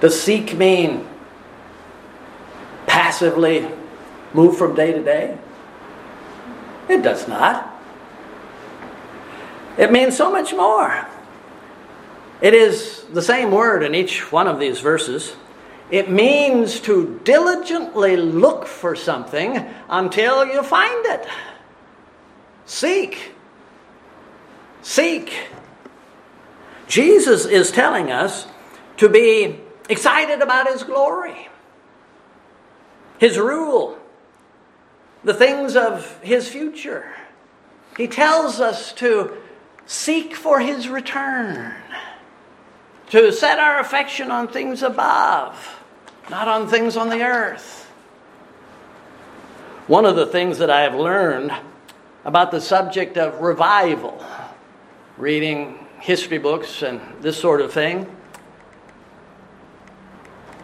Does 0.00 0.20
seek 0.20 0.56
mean 0.56 1.06
passively 2.86 3.68
move 4.32 4.56
from 4.56 4.74
day 4.74 4.92
to 4.92 5.02
day? 5.02 5.36
It 6.88 7.02
does 7.02 7.28
not. 7.28 7.66
It 9.78 9.92
means 9.92 10.16
so 10.16 10.30
much 10.30 10.52
more. 10.52 11.06
It 12.40 12.54
is 12.54 13.04
the 13.12 13.22
same 13.22 13.50
word 13.50 13.82
in 13.82 13.94
each 13.94 14.32
one 14.32 14.46
of 14.46 14.58
these 14.58 14.80
verses. 14.80 15.36
It 15.90 16.10
means 16.10 16.80
to 16.80 17.20
diligently 17.24 18.16
look 18.16 18.66
for 18.66 18.94
something 18.94 19.66
until 19.88 20.46
you 20.46 20.62
find 20.62 21.06
it. 21.06 21.26
Seek. 22.64 23.32
Seek. 24.82 25.48
Jesus 26.86 27.44
is 27.46 27.70
telling 27.70 28.10
us 28.10 28.46
to 28.96 29.08
be 29.08 29.60
excited 29.88 30.40
about 30.40 30.68
His 30.68 30.84
glory, 30.84 31.48
His 33.18 33.38
rule, 33.38 33.98
the 35.24 35.34
things 35.34 35.76
of 35.76 36.20
His 36.22 36.48
future. 36.48 37.12
He 37.96 38.06
tells 38.06 38.60
us 38.60 38.92
to 38.94 39.36
seek 39.86 40.34
for 40.34 40.60
His 40.60 40.88
return, 40.88 41.74
to 43.10 43.32
set 43.32 43.58
our 43.58 43.80
affection 43.80 44.30
on 44.30 44.48
things 44.48 44.82
above, 44.82 45.82
not 46.30 46.48
on 46.48 46.68
things 46.68 46.96
on 46.96 47.08
the 47.08 47.22
earth. 47.22 47.90
One 49.88 50.06
of 50.06 50.14
the 50.14 50.26
things 50.26 50.58
that 50.58 50.70
I 50.70 50.82
have 50.82 50.94
learned 50.94 51.52
about 52.24 52.52
the 52.52 52.60
subject 52.60 53.16
of 53.16 53.40
revival, 53.40 54.24
reading 55.18 55.86
history 55.98 56.38
books 56.38 56.82
and 56.82 57.00
this 57.20 57.36
sort 57.36 57.60
of 57.60 57.72
thing, 57.72 58.06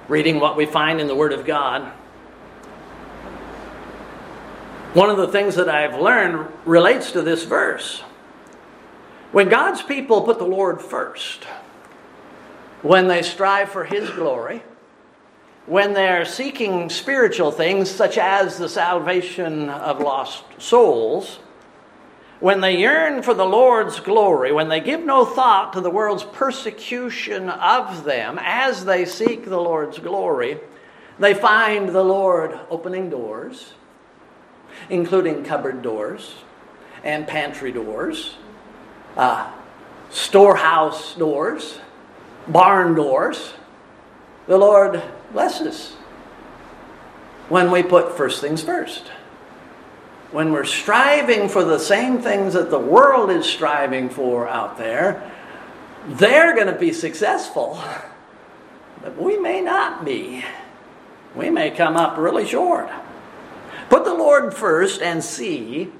reading 0.06 0.38
what 0.38 0.56
we 0.56 0.66
find 0.66 1.00
in 1.00 1.08
the 1.08 1.16
Word 1.16 1.32
of 1.32 1.44
God. 1.44 1.82
One 4.94 5.10
of 5.10 5.16
the 5.16 5.28
things 5.28 5.56
that 5.56 5.68
I've 5.68 6.00
learned 6.00 6.48
relates 6.64 7.10
to 7.12 7.22
this 7.22 7.44
verse. 7.44 8.00
When 9.32 9.48
God's 9.48 9.82
people 9.82 10.22
put 10.22 10.38
the 10.38 10.46
Lord 10.46 10.80
first, 10.80 11.44
when 12.82 13.08
they 13.08 13.22
strive 13.22 13.70
for 13.70 13.84
His 13.84 14.08
glory, 14.10 14.62
when 15.66 15.92
they're 15.92 16.24
seeking 16.24 16.90
spiritual 16.90 17.50
things 17.50 17.90
such 17.90 18.18
as 18.18 18.56
the 18.56 18.68
salvation 18.68 19.68
of 19.68 20.00
lost 20.00 20.44
souls, 20.58 21.40
when 22.38 22.60
they 22.60 22.78
yearn 22.78 23.22
for 23.22 23.34
the 23.34 23.46
Lord's 23.46 23.98
glory, 23.98 24.52
when 24.52 24.68
they 24.68 24.80
give 24.80 25.00
no 25.00 25.24
thought 25.24 25.72
to 25.72 25.80
the 25.80 25.90
world's 25.90 26.22
persecution 26.22 27.48
of 27.48 28.04
them 28.04 28.38
as 28.40 28.84
they 28.84 29.06
seek 29.06 29.46
the 29.46 29.60
Lord's 29.60 29.98
glory, 29.98 30.60
they 31.18 31.32
find 31.32 31.88
the 31.88 32.04
Lord 32.04 32.58
opening 32.68 33.08
doors, 33.08 33.72
including 34.90 35.44
cupboard 35.44 35.80
doors 35.80 36.34
and 37.02 37.26
pantry 37.26 37.72
doors, 37.72 38.36
uh, 39.16 39.50
storehouse 40.10 41.14
doors, 41.14 41.78
barn 42.48 42.94
doors. 42.94 43.54
The 44.46 44.58
Lord 44.58 45.02
blesses 45.32 45.94
when 47.48 47.70
we 47.70 47.82
put 47.82 48.16
first 48.16 48.40
things 48.40 48.62
first 48.62 49.10
when 50.32 50.52
we're 50.52 50.64
striving 50.64 51.48
for 51.48 51.64
the 51.64 51.78
same 51.78 52.18
things 52.18 52.54
that 52.54 52.70
the 52.70 52.78
world 52.78 53.30
is 53.30 53.46
striving 53.46 54.08
for 54.08 54.48
out 54.48 54.76
there, 54.76 55.32
they're 56.06 56.54
going 56.54 56.66
to 56.66 56.78
be 56.78 56.92
successful. 56.92 57.82
But 59.02 59.22
we 59.22 59.38
may 59.38 59.60
not 59.60 60.04
be. 60.04 60.44
We 61.36 61.48
may 61.48 61.70
come 61.70 61.96
up 61.96 62.16
really 62.18 62.44
short. 62.44 62.90
Put 63.88 64.04
the 64.04 64.14
Lord 64.14 64.52
first 64.52 65.00
and 65.00 65.22
see 65.22 65.92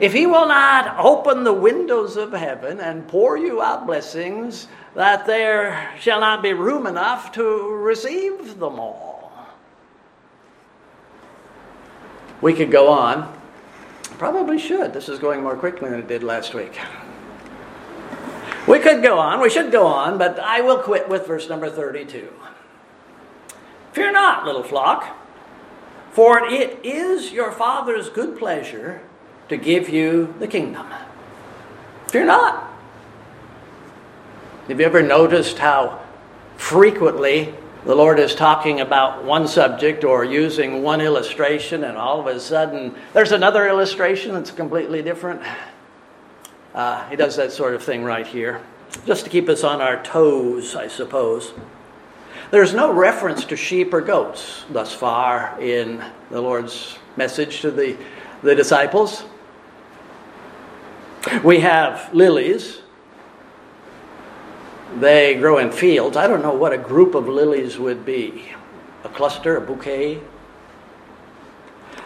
if 0.00 0.12
He 0.12 0.26
will 0.26 0.46
not 0.46 0.96
open 0.98 1.44
the 1.44 1.52
windows 1.52 2.16
of 2.16 2.32
heaven 2.32 2.80
and 2.80 3.08
pour 3.08 3.36
you 3.36 3.60
out 3.60 3.86
blessings 3.86 4.68
that 4.94 5.26
there 5.26 5.94
shall 5.98 6.20
not 6.20 6.42
be 6.42 6.52
room 6.52 6.86
enough 6.86 7.32
to 7.32 7.68
receive 7.68 8.58
them 8.58 8.78
all. 8.78 9.32
We 12.40 12.54
could 12.54 12.70
go 12.70 12.88
on. 12.88 13.34
Probably 14.18 14.58
should. 14.58 14.92
This 14.92 15.08
is 15.08 15.18
going 15.18 15.42
more 15.42 15.56
quickly 15.56 15.90
than 15.90 16.00
it 16.00 16.08
did 16.08 16.22
last 16.22 16.54
week. 16.54 16.78
We 18.66 18.80
could 18.80 19.02
go 19.02 19.18
on, 19.18 19.40
we 19.40 19.48
should 19.48 19.72
go 19.72 19.86
on, 19.86 20.18
but 20.18 20.38
I 20.38 20.60
will 20.60 20.78
quit 20.78 21.08
with 21.08 21.26
verse 21.26 21.48
number 21.48 21.70
32. 21.70 22.30
Fear 23.92 24.12
not, 24.12 24.44
little 24.44 24.62
flock, 24.62 25.16
for 26.12 26.44
it 26.44 26.84
is 26.84 27.32
your 27.32 27.50
Father's 27.50 28.10
good 28.10 28.38
pleasure 28.38 29.00
to 29.48 29.56
give 29.56 29.88
you 29.88 30.34
the 30.38 30.46
kingdom. 30.46 30.86
Fear 32.08 32.26
not. 32.26 32.72
Have 34.68 34.78
you 34.78 34.86
ever 34.86 35.02
noticed 35.02 35.58
how 35.58 36.00
frequently 36.56 37.54
the 37.84 37.94
Lord 37.94 38.18
is 38.18 38.34
talking 38.34 38.80
about 38.80 39.24
one 39.24 39.48
subject 39.48 40.04
or 40.04 40.24
using 40.24 40.82
one 40.82 41.00
illustration, 41.00 41.84
and 41.84 41.96
all 41.96 42.20
of 42.20 42.26
a 42.26 42.38
sudden 42.38 42.94
there's 43.14 43.32
another 43.32 43.66
illustration 43.66 44.34
that's 44.34 44.50
completely 44.50 45.00
different. 45.00 45.40
Uh, 46.74 47.08
he 47.08 47.16
does 47.16 47.36
that 47.36 47.50
sort 47.50 47.74
of 47.74 47.82
thing 47.82 48.04
right 48.04 48.26
here, 48.26 48.60
just 49.06 49.24
to 49.24 49.30
keep 49.30 49.48
us 49.48 49.64
on 49.64 49.80
our 49.80 50.02
toes, 50.02 50.76
I 50.76 50.88
suppose. 50.88 51.52
There's 52.50 52.74
no 52.74 52.92
reference 52.92 53.44
to 53.46 53.56
sheep 53.56 53.92
or 53.94 54.00
goats 54.00 54.64
thus 54.70 54.92
far 54.92 55.58
in 55.60 56.04
the 56.30 56.40
Lord's 56.40 56.98
message 57.16 57.60
to 57.62 57.70
the, 57.70 57.96
the 58.42 58.54
disciples. 58.54 59.24
We 61.42 61.60
have 61.60 62.12
lilies, 62.14 62.80
they 64.96 65.34
grow 65.34 65.58
in 65.58 65.70
fields. 65.70 66.16
I 66.16 66.26
don't 66.26 66.42
know 66.42 66.54
what 66.54 66.72
a 66.72 66.78
group 66.78 67.14
of 67.14 67.28
lilies 67.28 67.78
would 67.78 68.04
be 68.04 68.50
a 69.04 69.08
cluster, 69.08 69.56
a 69.56 69.60
bouquet. 69.60 70.20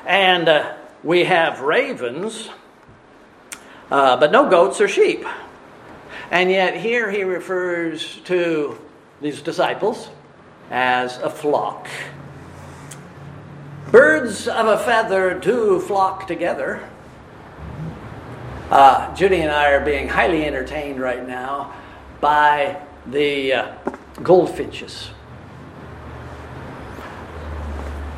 And 0.04 0.48
uh, 0.48 0.74
we 1.04 1.24
have 1.24 1.60
ravens, 1.60 2.50
uh, 3.90 4.16
but 4.16 4.32
no 4.32 4.48
goats 4.48 4.80
or 4.80 4.88
sheep. 4.88 5.24
And 6.30 6.50
yet, 6.50 6.76
here 6.76 7.10
he 7.10 7.22
refers 7.24 8.16
to 8.24 8.78
these 9.20 9.42
disciples 9.42 10.08
as 10.70 11.18
a 11.18 11.30
flock. 11.30 11.86
Birds 13.90 14.48
of 14.48 14.66
a 14.66 14.78
feather 14.78 15.38
do 15.38 15.78
flock 15.78 16.26
together. 16.26 16.88
Uh, 18.72 19.14
Judy 19.14 19.42
and 19.42 19.50
I 19.50 19.72
are 19.72 19.84
being 19.84 20.08
highly 20.08 20.46
entertained 20.46 20.98
right 20.98 21.28
now 21.28 21.74
by 22.22 22.80
the 23.06 23.52
uh, 23.52 23.74
goldfinches. 24.22 25.10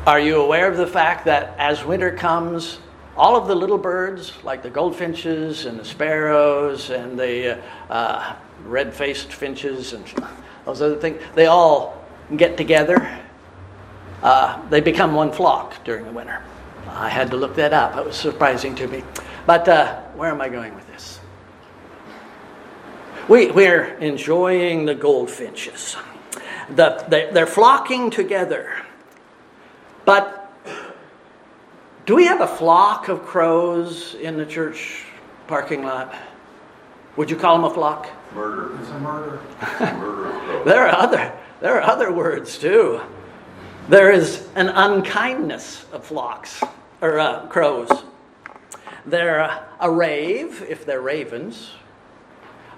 Are 0.07 0.17
you 0.17 0.39
aware 0.39 0.71
of 0.71 0.77
the 0.77 0.87
fact 0.87 1.25
that 1.25 1.59
as 1.59 1.83
winter 1.83 2.09
comes, 2.09 2.79
all 3.17 3.35
of 3.35 3.49
the 3.49 3.55
little 3.55 3.77
birds, 3.77 4.31
like 4.45 4.63
the 4.63 4.69
goldfinches 4.69 5.65
and 5.65 5.77
the 5.77 5.83
sparrows 5.83 6.89
and 6.89 7.19
the 7.19 7.57
uh, 7.57 7.61
uh, 7.89 8.35
red 8.63 8.93
faced 8.93 9.33
finches 9.33 9.91
and 9.91 10.05
those 10.63 10.81
other 10.81 10.95
things, 10.95 11.21
they 11.33 11.47
all 11.47 12.01
get 12.37 12.55
together. 12.55 13.19
Uh, 14.23 14.65
they 14.69 14.79
become 14.79 15.15
one 15.15 15.33
flock 15.33 15.83
during 15.83 16.05
the 16.05 16.13
winter. 16.13 16.41
I 16.87 17.09
had 17.09 17.29
to 17.31 17.35
look 17.35 17.57
that 17.57 17.73
up. 17.73 17.97
It 17.97 18.05
was 18.05 18.15
surprising 18.15 18.73
to 18.75 18.87
me. 18.87 19.03
But 19.45 19.67
uh, 19.67 20.01
where 20.15 20.31
am 20.31 20.41
I 20.41 20.49
going 20.49 20.73
with 20.73 20.87
this? 20.87 21.19
We, 23.27 23.51
we're 23.51 23.85
enjoying 23.97 24.85
the 24.85 24.95
goldfinches. 24.95 25.95
The, 26.69 27.03
they, 27.07 27.29
they're 27.31 27.47
flocking 27.47 28.09
together. 28.09 28.71
But 30.03 30.51
do 32.05 32.15
we 32.15 32.25
have 32.25 32.41
a 32.41 32.47
flock 32.47 33.07
of 33.07 33.23
crows 33.23 34.15
in 34.15 34.37
the 34.37 34.45
church 34.45 35.03
parking 35.47 35.83
lot? 35.83 36.15
Would 37.17 37.29
you 37.29 37.35
call 37.35 37.55
them 37.55 37.65
a 37.65 37.73
flock? 37.73 38.09
Murder. 38.33 38.77
It's 38.79 38.89
a 38.89 38.99
murder. 38.99 39.41
Murder 39.79 40.27
of 40.27 40.41
crows. 40.41 40.65
There 40.65 40.87
are 40.87 40.95
other, 40.95 41.33
there 41.61 41.75
are 41.75 41.81
other 41.81 42.11
words 42.11 42.57
too. 42.57 43.01
There 43.89 44.11
is 44.11 44.47
an 44.55 44.69
unkindness 44.69 45.85
of 45.91 46.03
flocks. 46.03 46.61
or 47.01 47.19
uh, 47.19 47.47
crows. 47.47 47.89
They're 49.05 49.67
a 49.79 49.89
rave, 49.89 50.65
if 50.67 50.85
they're 50.85 51.01
ravens, 51.01 51.71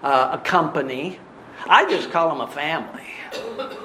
uh, 0.03 0.29
a 0.33 0.37
company. 0.37 1.19
I 1.67 1.89
just 1.89 2.11
call 2.11 2.29
them 2.29 2.41
a 2.41 2.51
family. 2.51 3.03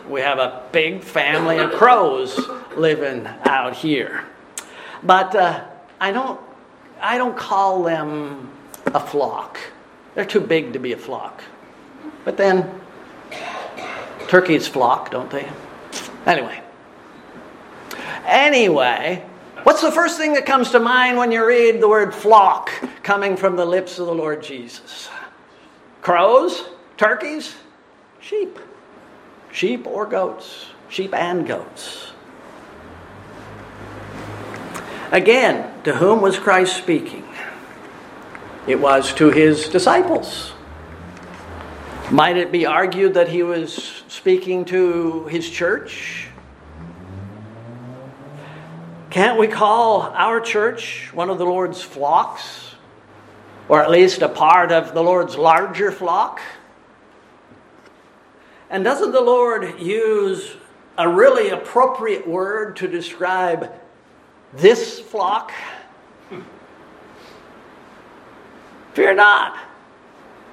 We 0.09 0.21
have 0.21 0.39
a 0.39 0.65
big 0.73 1.03
family 1.03 1.59
of 1.59 1.73
crows 1.73 2.39
living 2.77 3.27
out 3.45 3.75
here. 3.75 4.25
But 5.03 5.35
uh, 5.35 5.65
I, 6.01 6.13
don't, 6.13 6.41
I 7.01 7.17
don't 7.17 7.37
call 7.37 7.83
them 7.83 8.51
a 8.87 9.01
flock. 9.01 9.59
They're 10.15 10.25
too 10.25 10.41
big 10.41 10.73
to 10.75 10.79
be 10.79 10.93
a 10.93 10.99
flock. 10.99 11.43
But 12.25 12.37
then, 12.37 12.81
turkeys 14.29 14.69
flock, 14.69 15.11
don't 15.11 15.31
they? 15.31 15.49
Anyway. 16.27 16.61
Anyway, 18.25 19.25
what's 19.65 19.81
the 19.81 19.93
first 19.93 20.19
thing 20.19 20.35
that 20.35 20.47
comes 20.47 20.71
to 20.71 20.81
mind 20.81 21.17
when 21.17 21.33
you 21.33 21.47
read 21.47 21.81
the 21.81 21.89
word 21.89 22.15
flock 22.15 22.71
coming 23.03 23.37
from 23.37 23.57
the 23.57 23.65
lips 23.65 23.99
of 23.99 24.07
the 24.07 24.15
Lord 24.15 24.43
Jesus? 24.43 25.09
Crows? 26.01 26.65
Turkeys? 26.97 27.55
Sheep. 28.21 28.59
Sheep 29.53 29.87
or 29.87 30.07
goats? 30.07 30.67
Sheep 30.89 31.15
and 31.15 31.47
goats. 31.47 32.13
Again, 35.11 35.71
to 35.85 35.95
whom 35.95 36.23
was 36.23 36.39
Christ 36.39 36.77
speaking? 36.77 37.25
It 38.67 38.81
was 38.81 39.13
to 39.15 39.31
his 39.31 39.69
disciples. 39.69 40.53
Might 42.11 42.37
it 42.37 42.53
be 42.53 42.67
argued 42.67 43.15
that 43.15 43.29
he 43.29 43.43
was 43.43 44.03
speaking 44.09 44.65
to 44.67 45.25
his 45.27 45.49
church? 45.49 46.29
Can't 49.13 49.39
we 49.39 49.47
call 49.47 50.05
our 50.15 50.41
church 50.41 51.11
one 51.13 51.29
of 51.29 51.37
the 51.37 51.45
Lord's 51.45 51.83
flocks? 51.83 52.75
Or 53.69 53.83
at 53.83 53.91
least 53.91 54.23
a 54.23 54.29
part 54.31 54.73
of 54.73 54.95
the 54.95 55.03
Lord's 55.03 55.37
larger 55.37 55.93
flock? 55.93 56.41
And 58.71 58.83
doesn't 58.83 59.13
the 59.13 59.21
Lord 59.21 59.79
use 59.79 60.57
a 60.97 61.07
really 61.07 61.51
appropriate 61.51 62.27
word 62.27 62.77
to 62.77 62.89
describe 62.89 63.71
this 64.55 64.99
flock? 64.99 65.53
Fear 68.95 69.13
not, 69.13 69.59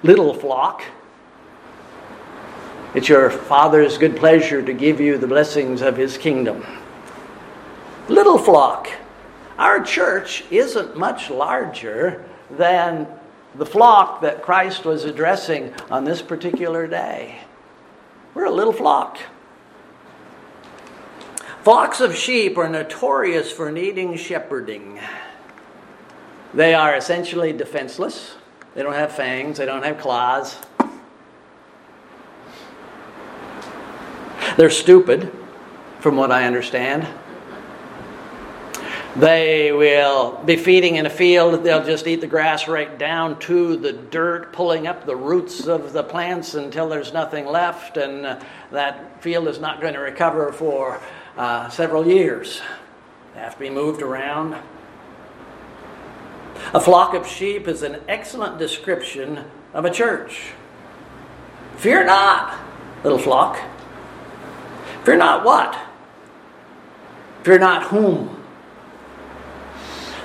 little 0.04 0.34
flock. 0.34 0.84
It's 2.94 3.08
your 3.08 3.30
Father's 3.30 3.98
good 3.98 4.18
pleasure 4.18 4.62
to 4.62 4.74
give 4.74 5.00
you 5.00 5.18
the 5.18 5.28
blessings 5.28 5.82
of 5.82 5.96
His 5.96 6.18
kingdom. 6.18 6.66
Little 8.10 8.40
flock. 8.40 8.90
Our 9.60 9.84
church 9.84 10.44
isn't 10.50 10.98
much 10.98 11.30
larger 11.30 12.26
than 12.50 13.08
the 13.54 13.68
flock 13.68 14.22
that 14.22 14.42
Christ 14.42 14.84
was 14.84 15.04
addressing 15.06 15.74
on 15.92 16.06
this 16.06 16.22
particular 16.24 16.88
day. 16.88 17.40
We're 18.34 18.46
a 18.46 18.52
little 18.52 18.74
flock. 18.74 19.20
Flocks 21.62 22.00
of 22.00 22.16
sheep 22.16 22.58
are 22.58 22.68
notorious 22.68 23.52
for 23.52 23.72
needing 23.72 24.18
shepherding. 24.18 25.00
They 26.54 26.74
are 26.74 26.96
essentially 26.96 27.54
defenseless. 27.54 28.36
They 28.74 28.82
don't 28.82 28.94
have 28.94 29.12
fangs, 29.12 29.60
they 29.60 29.66
don't 29.68 29.84
have 29.84 30.00
claws. 30.00 30.58
They're 34.58 34.72
stupid, 34.72 35.32
from 36.00 36.16
what 36.16 36.32
I 36.32 36.46
understand. 36.46 37.08
They 39.16 39.72
will 39.72 40.40
be 40.46 40.56
feeding 40.56 40.98
in 40.98 41.08
a 41.08 41.10
field, 41.10 41.64
they'll 41.64 41.84
just 41.84 42.06
eat 42.06 42.22
the 42.22 42.28
grass 42.28 42.68
right 42.68 42.96
down 42.98 43.40
to 43.40 43.76
the 43.76 43.92
dirt, 43.92 44.54
pulling 44.54 44.86
up 44.86 45.06
the 45.06 45.16
roots 45.16 45.66
of 45.66 45.94
the 45.94 46.04
plants 46.04 46.54
until 46.54 46.88
there's 46.88 47.12
nothing 47.12 47.48
left, 47.48 47.98
and 47.98 48.26
uh, 48.26 48.40
that 48.72 49.22
field 49.24 49.48
is 49.48 49.60
not 49.60 49.82
going 49.82 49.96
to 49.96 50.00
recover 50.00 50.52
for 50.52 51.02
uh, 51.38 51.70
several 51.70 52.06
years. 52.06 52.62
They 53.34 53.40
have 53.40 53.54
to 53.54 53.60
be 53.60 53.70
moved 53.72 54.04
around. 54.04 54.56
A 56.74 56.80
flock 56.80 57.16
of 57.16 57.26
sheep 57.26 57.68
is 57.68 57.82
an 57.82 58.02
excellent 58.08 58.60
description 58.60 59.44
of 59.74 59.86
a 59.86 59.92
church. 59.92 60.52
Fear 61.78 62.06
not, 62.06 62.60
little 63.04 63.18
flock. 63.18 63.60
Fear 65.04 65.18
not 65.18 65.44
what? 65.44 65.76
Fear 67.44 67.60
not 67.60 67.84
whom? 67.84 68.39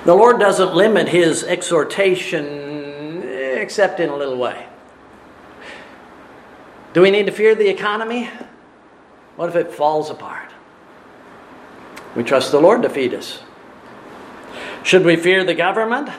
The 0.05 0.13
Lord 0.13 0.39
doesn't 0.39 0.75
limit 0.75 1.09
his 1.09 1.43
exhortation 1.43 3.23
except 3.23 3.99
in 3.99 4.09
a 4.09 4.15
little 4.15 4.37
way. 4.37 4.67
Do 6.93 7.01
we 7.01 7.09
need 7.09 7.25
to 7.25 7.31
fear 7.31 7.55
the 7.55 7.67
economy? 7.67 8.29
What 9.35 9.49
if 9.49 9.55
it 9.55 9.73
falls 9.73 10.11
apart? 10.11 10.51
We 12.15 12.23
trust 12.23 12.51
the 12.51 12.61
Lord 12.61 12.83
to 12.83 12.89
feed 12.89 13.15
us. 13.15 13.41
Should 14.83 15.03
we 15.03 15.15
fear 15.15 15.43
the 15.43 15.55
government? 15.55 16.09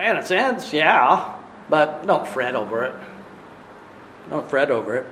In 0.00 0.16
a 0.16 0.24
sense, 0.24 0.72
yeah, 0.72 1.36
but 1.68 2.06
don't 2.06 2.26
fret 2.26 2.56
over 2.56 2.84
it. 2.84 2.94
Don't 4.30 4.48
fret 4.48 4.70
over 4.70 4.96
it. 4.96 5.06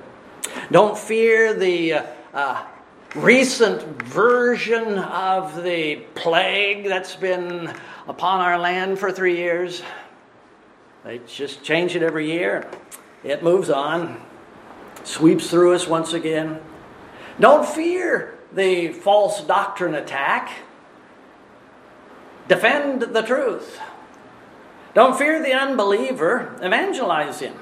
Don't 0.71 0.97
fear 0.97 1.53
the 1.53 1.93
uh, 1.93 2.05
uh, 2.33 2.65
recent 3.15 3.81
version 4.03 4.97
of 4.97 5.63
the 5.63 5.97
plague 6.15 6.85
that's 6.85 7.15
been 7.15 7.73
upon 8.07 8.41
our 8.41 8.57
land 8.57 8.97
for 8.97 9.11
three 9.11 9.35
years. 9.35 9.83
They 11.03 11.19
just 11.27 11.63
change 11.63 11.95
it 11.95 12.03
every 12.03 12.31
year. 12.31 12.69
It 13.23 13.43
moves 13.43 13.69
on, 13.69 14.21
sweeps 15.03 15.49
through 15.49 15.73
us 15.73 15.87
once 15.87 16.13
again. 16.13 16.61
Don't 17.39 17.67
fear 17.67 18.37
the 18.53 18.93
false 18.93 19.41
doctrine 19.41 19.95
attack. 19.95 20.51
Defend 22.47 23.01
the 23.01 23.21
truth. 23.21 23.79
Don't 24.93 25.17
fear 25.17 25.41
the 25.41 25.53
unbeliever, 25.53 26.57
evangelize 26.61 27.39
him. 27.39 27.55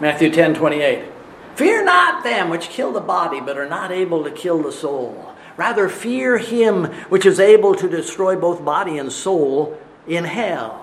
Matthew 0.00 0.30
10 0.30 0.54
28. 0.54 1.13
Fear 1.56 1.84
not 1.84 2.24
them 2.24 2.50
which 2.50 2.68
kill 2.68 2.92
the 2.92 3.00
body, 3.00 3.40
but 3.40 3.56
are 3.56 3.68
not 3.68 3.92
able 3.92 4.24
to 4.24 4.30
kill 4.30 4.62
the 4.62 4.72
soul. 4.72 5.32
Rather, 5.56 5.88
fear 5.88 6.36
him 6.38 6.86
which 7.10 7.26
is 7.26 7.38
able 7.38 7.74
to 7.76 7.88
destroy 7.88 8.34
both 8.34 8.64
body 8.64 8.98
and 8.98 9.12
soul 9.12 9.78
in 10.08 10.24
hell. 10.24 10.80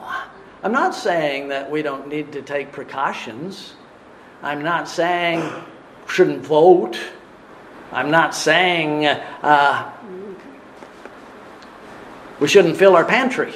I'm 0.63 0.71
not 0.71 0.95
saying 0.95 1.49
that 1.49 1.69
we 1.69 1.81
don't 1.81 2.07
need 2.07 2.31
to 2.33 2.41
take 2.41 2.71
precautions. 2.71 3.73
I'm 4.41 4.61
not 4.61 4.87
saying 4.87 5.43
shouldn't 6.07 6.45
vote. 6.45 6.99
I'm 7.91 8.09
not 8.11 8.33
saying 8.33 9.05
uh, 9.05 9.91
we 12.39 12.47
shouldn't 12.47 12.77
fill 12.77 12.95
our 12.95 13.05
pantry. 13.05 13.53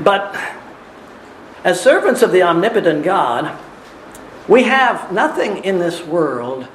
But 0.00 0.34
as 1.66 1.80
servants 1.80 2.22
of 2.22 2.30
the 2.30 2.44
omnipotent 2.44 3.02
God, 3.02 3.58
we 4.46 4.62
have 4.62 5.10
nothing 5.10 5.64
in 5.64 5.80
this 5.80 6.00
world 6.00 6.68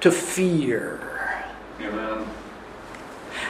to 0.00 0.10
fear. 0.10 1.44
Amen. 1.80 2.26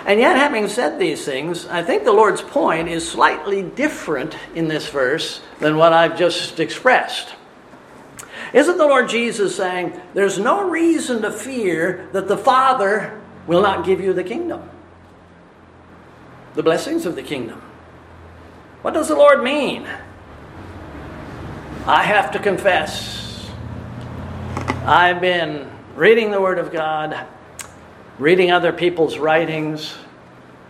And 0.04 0.20
yet, 0.20 0.36
having 0.36 0.68
said 0.68 0.98
these 0.98 1.24
things, 1.24 1.66
I 1.68 1.82
think 1.82 2.04
the 2.04 2.12
Lord's 2.12 2.42
point 2.42 2.90
is 2.90 3.08
slightly 3.08 3.62
different 3.62 4.36
in 4.54 4.68
this 4.68 4.86
verse 4.90 5.40
than 5.58 5.78
what 5.78 5.94
I've 5.94 6.18
just 6.18 6.60
expressed. 6.60 7.34
Isn't 8.52 8.76
the 8.76 8.86
Lord 8.86 9.08
Jesus 9.08 9.56
saying, 9.56 9.98
There's 10.12 10.38
no 10.38 10.68
reason 10.68 11.22
to 11.22 11.32
fear 11.32 12.10
that 12.12 12.28
the 12.28 12.36
Father 12.36 13.18
will 13.46 13.62
not 13.62 13.86
give 13.86 14.02
you 14.02 14.12
the 14.12 14.22
kingdom? 14.22 14.68
The 16.52 16.62
blessings 16.62 17.06
of 17.06 17.16
the 17.16 17.22
kingdom. 17.22 17.62
What 18.82 18.92
does 18.92 19.08
the 19.08 19.16
Lord 19.16 19.42
mean? 19.42 19.88
I 21.86 22.02
have 22.02 22.30
to 22.30 22.38
confess, 22.38 23.46
I've 24.86 25.20
been 25.20 25.70
reading 25.94 26.30
the 26.30 26.40
Word 26.40 26.58
of 26.58 26.72
God, 26.72 27.26
reading 28.18 28.50
other 28.50 28.72
people's 28.72 29.18
writings. 29.18 29.94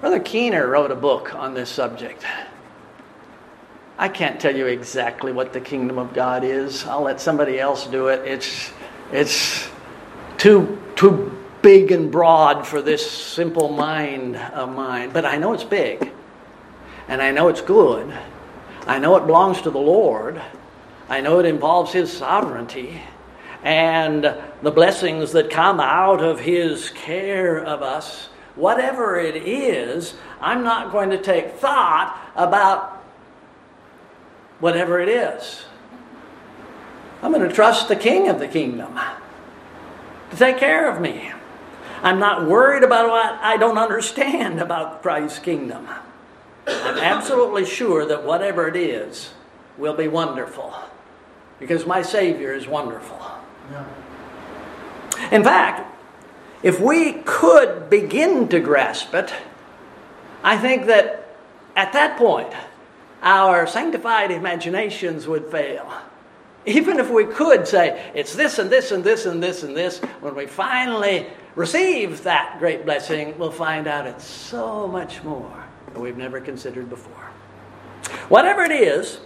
Brother 0.00 0.18
Keener 0.18 0.66
wrote 0.66 0.90
a 0.90 0.96
book 0.96 1.32
on 1.36 1.54
this 1.54 1.70
subject. 1.70 2.26
I 3.96 4.08
can't 4.08 4.40
tell 4.40 4.56
you 4.56 4.66
exactly 4.66 5.30
what 5.30 5.52
the 5.52 5.60
kingdom 5.60 5.98
of 5.98 6.12
God 6.14 6.42
is. 6.42 6.84
I'll 6.84 7.02
let 7.02 7.20
somebody 7.20 7.60
else 7.60 7.86
do 7.86 8.08
it. 8.08 8.26
It's, 8.26 8.72
it's 9.12 9.68
too, 10.36 10.82
too 10.96 11.32
big 11.62 11.92
and 11.92 12.10
broad 12.10 12.66
for 12.66 12.82
this 12.82 13.08
simple 13.08 13.68
mind 13.68 14.34
of 14.34 14.74
mine. 14.74 15.10
But 15.10 15.24
I 15.24 15.36
know 15.36 15.52
it's 15.52 15.62
big, 15.62 16.10
and 17.06 17.22
I 17.22 17.30
know 17.30 17.46
it's 17.46 17.60
good. 17.60 18.12
I 18.88 18.98
know 18.98 19.14
it 19.14 19.26
belongs 19.26 19.62
to 19.62 19.70
the 19.70 19.78
Lord. 19.78 20.42
I 21.08 21.20
know 21.20 21.38
it 21.38 21.46
involves 21.46 21.92
His 21.92 22.12
sovereignty, 22.12 23.00
and 23.62 24.24
the 24.62 24.70
blessings 24.70 25.32
that 25.32 25.50
come 25.50 25.80
out 25.80 26.22
of 26.22 26.40
His 26.40 26.90
care 26.90 27.58
of 27.58 27.82
us, 27.82 28.28
whatever 28.54 29.18
it 29.18 29.36
is, 29.36 30.14
I'm 30.40 30.64
not 30.64 30.92
going 30.92 31.10
to 31.10 31.20
take 31.20 31.52
thought 31.54 32.18
about 32.36 33.02
whatever 34.60 35.00
it 35.00 35.08
is. 35.08 35.64
I'm 37.22 37.32
going 37.32 37.46
to 37.48 37.54
trust 37.54 37.88
the 37.88 37.96
King 37.96 38.28
of 38.28 38.38
the 38.38 38.48
kingdom 38.48 38.98
to 40.30 40.36
take 40.36 40.58
care 40.58 40.90
of 40.90 41.00
me. 41.00 41.32
I'm 42.02 42.18
not 42.18 42.46
worried 42.46 42.82
about 42.82 43.08
what 43.08 43.34
I 43.40 43.56
don't 43.56 43.78
understand 43.78 44.60
about 44.60 45.00
Christ's 45.00 45.38
kingdom. 45.38 45.88
I'm 46.66 46.98
absolutely 46.98 47.64
sure 47.64 48.04
that 48.06 48.24
whatever 48.24 48.68
it 48.68 48.76
is 48.76 49.32
will 49.78 49.94
be 49.94 50.08
wonderful 50.08 50.74
because 51.64 51.86
my 51.86 52.02
Savior 52.02 52.52
is 52.52 52.68
wonderful. 52.68 53.18
Yeah. 53.72 53.86
In 55.30 55.42
fact, 55.42 55.90
if 56.62 56.78
we 56.78 57.14
could 57.24 57.88
begin 57.88 58.48
to 58.48 58.60
grasp 58.60 59.14
it, 59.14 59.32
I 60.42 60.58
think 60.58 60.84
that 60.88 61.38
at 61.74 61.94
that 61.94 62.18
point, 62.18 62.52
our 63.22 63.66
sanctified 63.66 64.30
imaginations 64.30 65.26
would 65.26 65.46
fail. 65.50 65.90
Even 66.66 67.00
if 67.00 67.08
we 67.08 67.24
could 67.24 67.66
say, 67.66 68.12
it's 68.14 68.34
this 68.34 68.58
and 68.58 68.68
this 68.68 68.90
and 68.92 69.02
this 69.02 69.24
and 69.24 69.42
this 69.42 69.62
and 69.62 69.74
this, 69.74 70.00
when 70.20 70.34
we 70.34 70.44
finally 70.44 71.28
receive 71.54 72.24
that 72.24 72.58
great 72.58 72.84
blessing, 72.84 73.38
we'll 73.38 73.50
find 73.50 73.86
out 73.86 74.06
it's 74.06 74.26
so 74.26 74.86
much 74.86 75.24
more 75.24 75.64
that 75.94 75.98
we've 75.98 76.18
never 76.18 76.42
considered 76.42 76.90
before. 76.90 77.30
Whatever 78.28 78.64
it 78.64 78.72
is, 78.72 79.20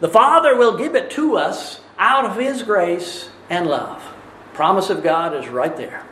the 0.00 0.08
Father 0.08 0.56
will 0.56 0.76
give 0.76 0.94
it 0.94 1.10
to 1.12 1.36
us 1.36 1.80
out 1.98 2.24
of 2.24 2.36
His 2.36 2.62
grace 2.62 3.28
and 3.48 3.66
love. 3.66 4.02
Promise 4.54 4.90
of 4.90 5.02
God 5.02 5.34
is 5.34 5.48
right 5.48 5.76
there. 5.76 6.04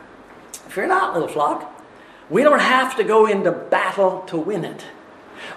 Fear 0.51 0.87
not, 0.87 1.13
little 1.13 1.27
flock. 1.27 1.75
We 2.29 2.43
don't 2.43 2.61
have 2.61 2.95
to 2.97 3.03
go 3.03 3.25
into 3.25 3.51
battle 3.51 4.21
to 4.27 4.37
win 4.37 4.63
it. 4.63 4.85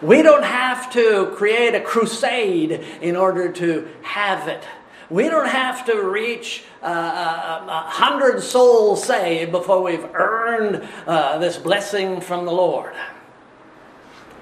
We 0.00 0.22
don't 0.22 0.44
have 0.44 0.90
to 0.92 1.32
create 1.36 1.74
a 1.74 1.80
crusade 1.80 2.72
in 3.00 3.16
order 3.16 3.52
to 3.52 3.88
have 4.02 4.48
it. 4.48 4.64
We 5.10 5.28
don't 5.28 5.48
have 5.48 5.84
to 5.86 6.00
reach 6.00 6.64
uh, 6.82 6.86
uh, 6.86 7.66
a 7.68 7.90
hundred 7.90 8.42
souls 8.42 9.04
saved 9.04 9.52
before 9.52 9.82
we've 9.82 10.06
earned 10.14 10.88
uh, 11.06 11.38
this 11.38 11.58
blessing 11.58 12.22
from 12.22 12.46
the 12.46 12.52
Lord. 12.52 12.94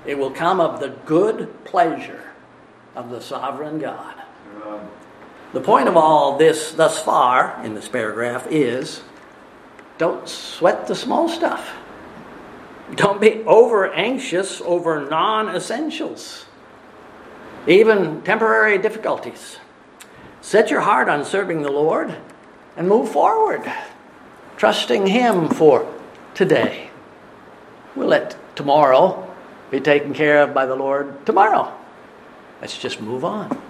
It 0.06 0.16
will 0.16 0.30
come 0.30 0.60
of 0.60 0.78
the 0.78 0.90
good 1.04 1.64
pleasure 1.64 2.29
of 2.94 3.10
the 3.10 3.20
sovereign 3.20 3.78
God. 3.78 4.14
The 5.52 5.60
point 5.60 5.88
of 5.88 5.96
all 5.96 6.38
this 6.38 6.72
thus 6.72 7.02
far 7.02 7.60
in 7.64 7.74
this 7.74 7.88
paragraph 7.88 8.46
is 8.50 9.02
don't 9.98 10.28
sweat 10.28 10.86
the 10.86 10.94
small 10.94 11.28
stuff. 11.28 11.72
Don't 12.94 13.20
be 13.20 13.42
over 13.44 13.92
anxious 13.92 14.60
over 14.60 15.08
non 15.08 15.54
essentials, 15.54 16.46
even 17.66 18.22
temporary 18.22 18.78
difficulties. 18.78 19.58
Set 20.40 20.70
your 20.70 20.80
heart 20.80 21.08
on 21.08 21.24
serving 21.24 21.62
the 21.62 21.70
Lord 21.70 22.16
and 22.76 22.88
move 22.88 23.10
forward, 23.10 23.70
trusting 24.56 25.06
Him 25.06 25.48
for 25.48 25.86
today. 26.34 26.90
We'll 27.94 28.08
let 28.08 28.36
tomorrow 28.56 29.32
be 29.70 29.80
taken 29.80 30.14
care 30.14 30.42
of 30.42 30.54
by 30.54 30.66
the 30.66 30.76
Lord 30.76 31.26
tomorrow. 31.26 31.76
Let's 32.60 32.76
just 32.76 33.00
move 33.00 33.24
on. 33.24 33.69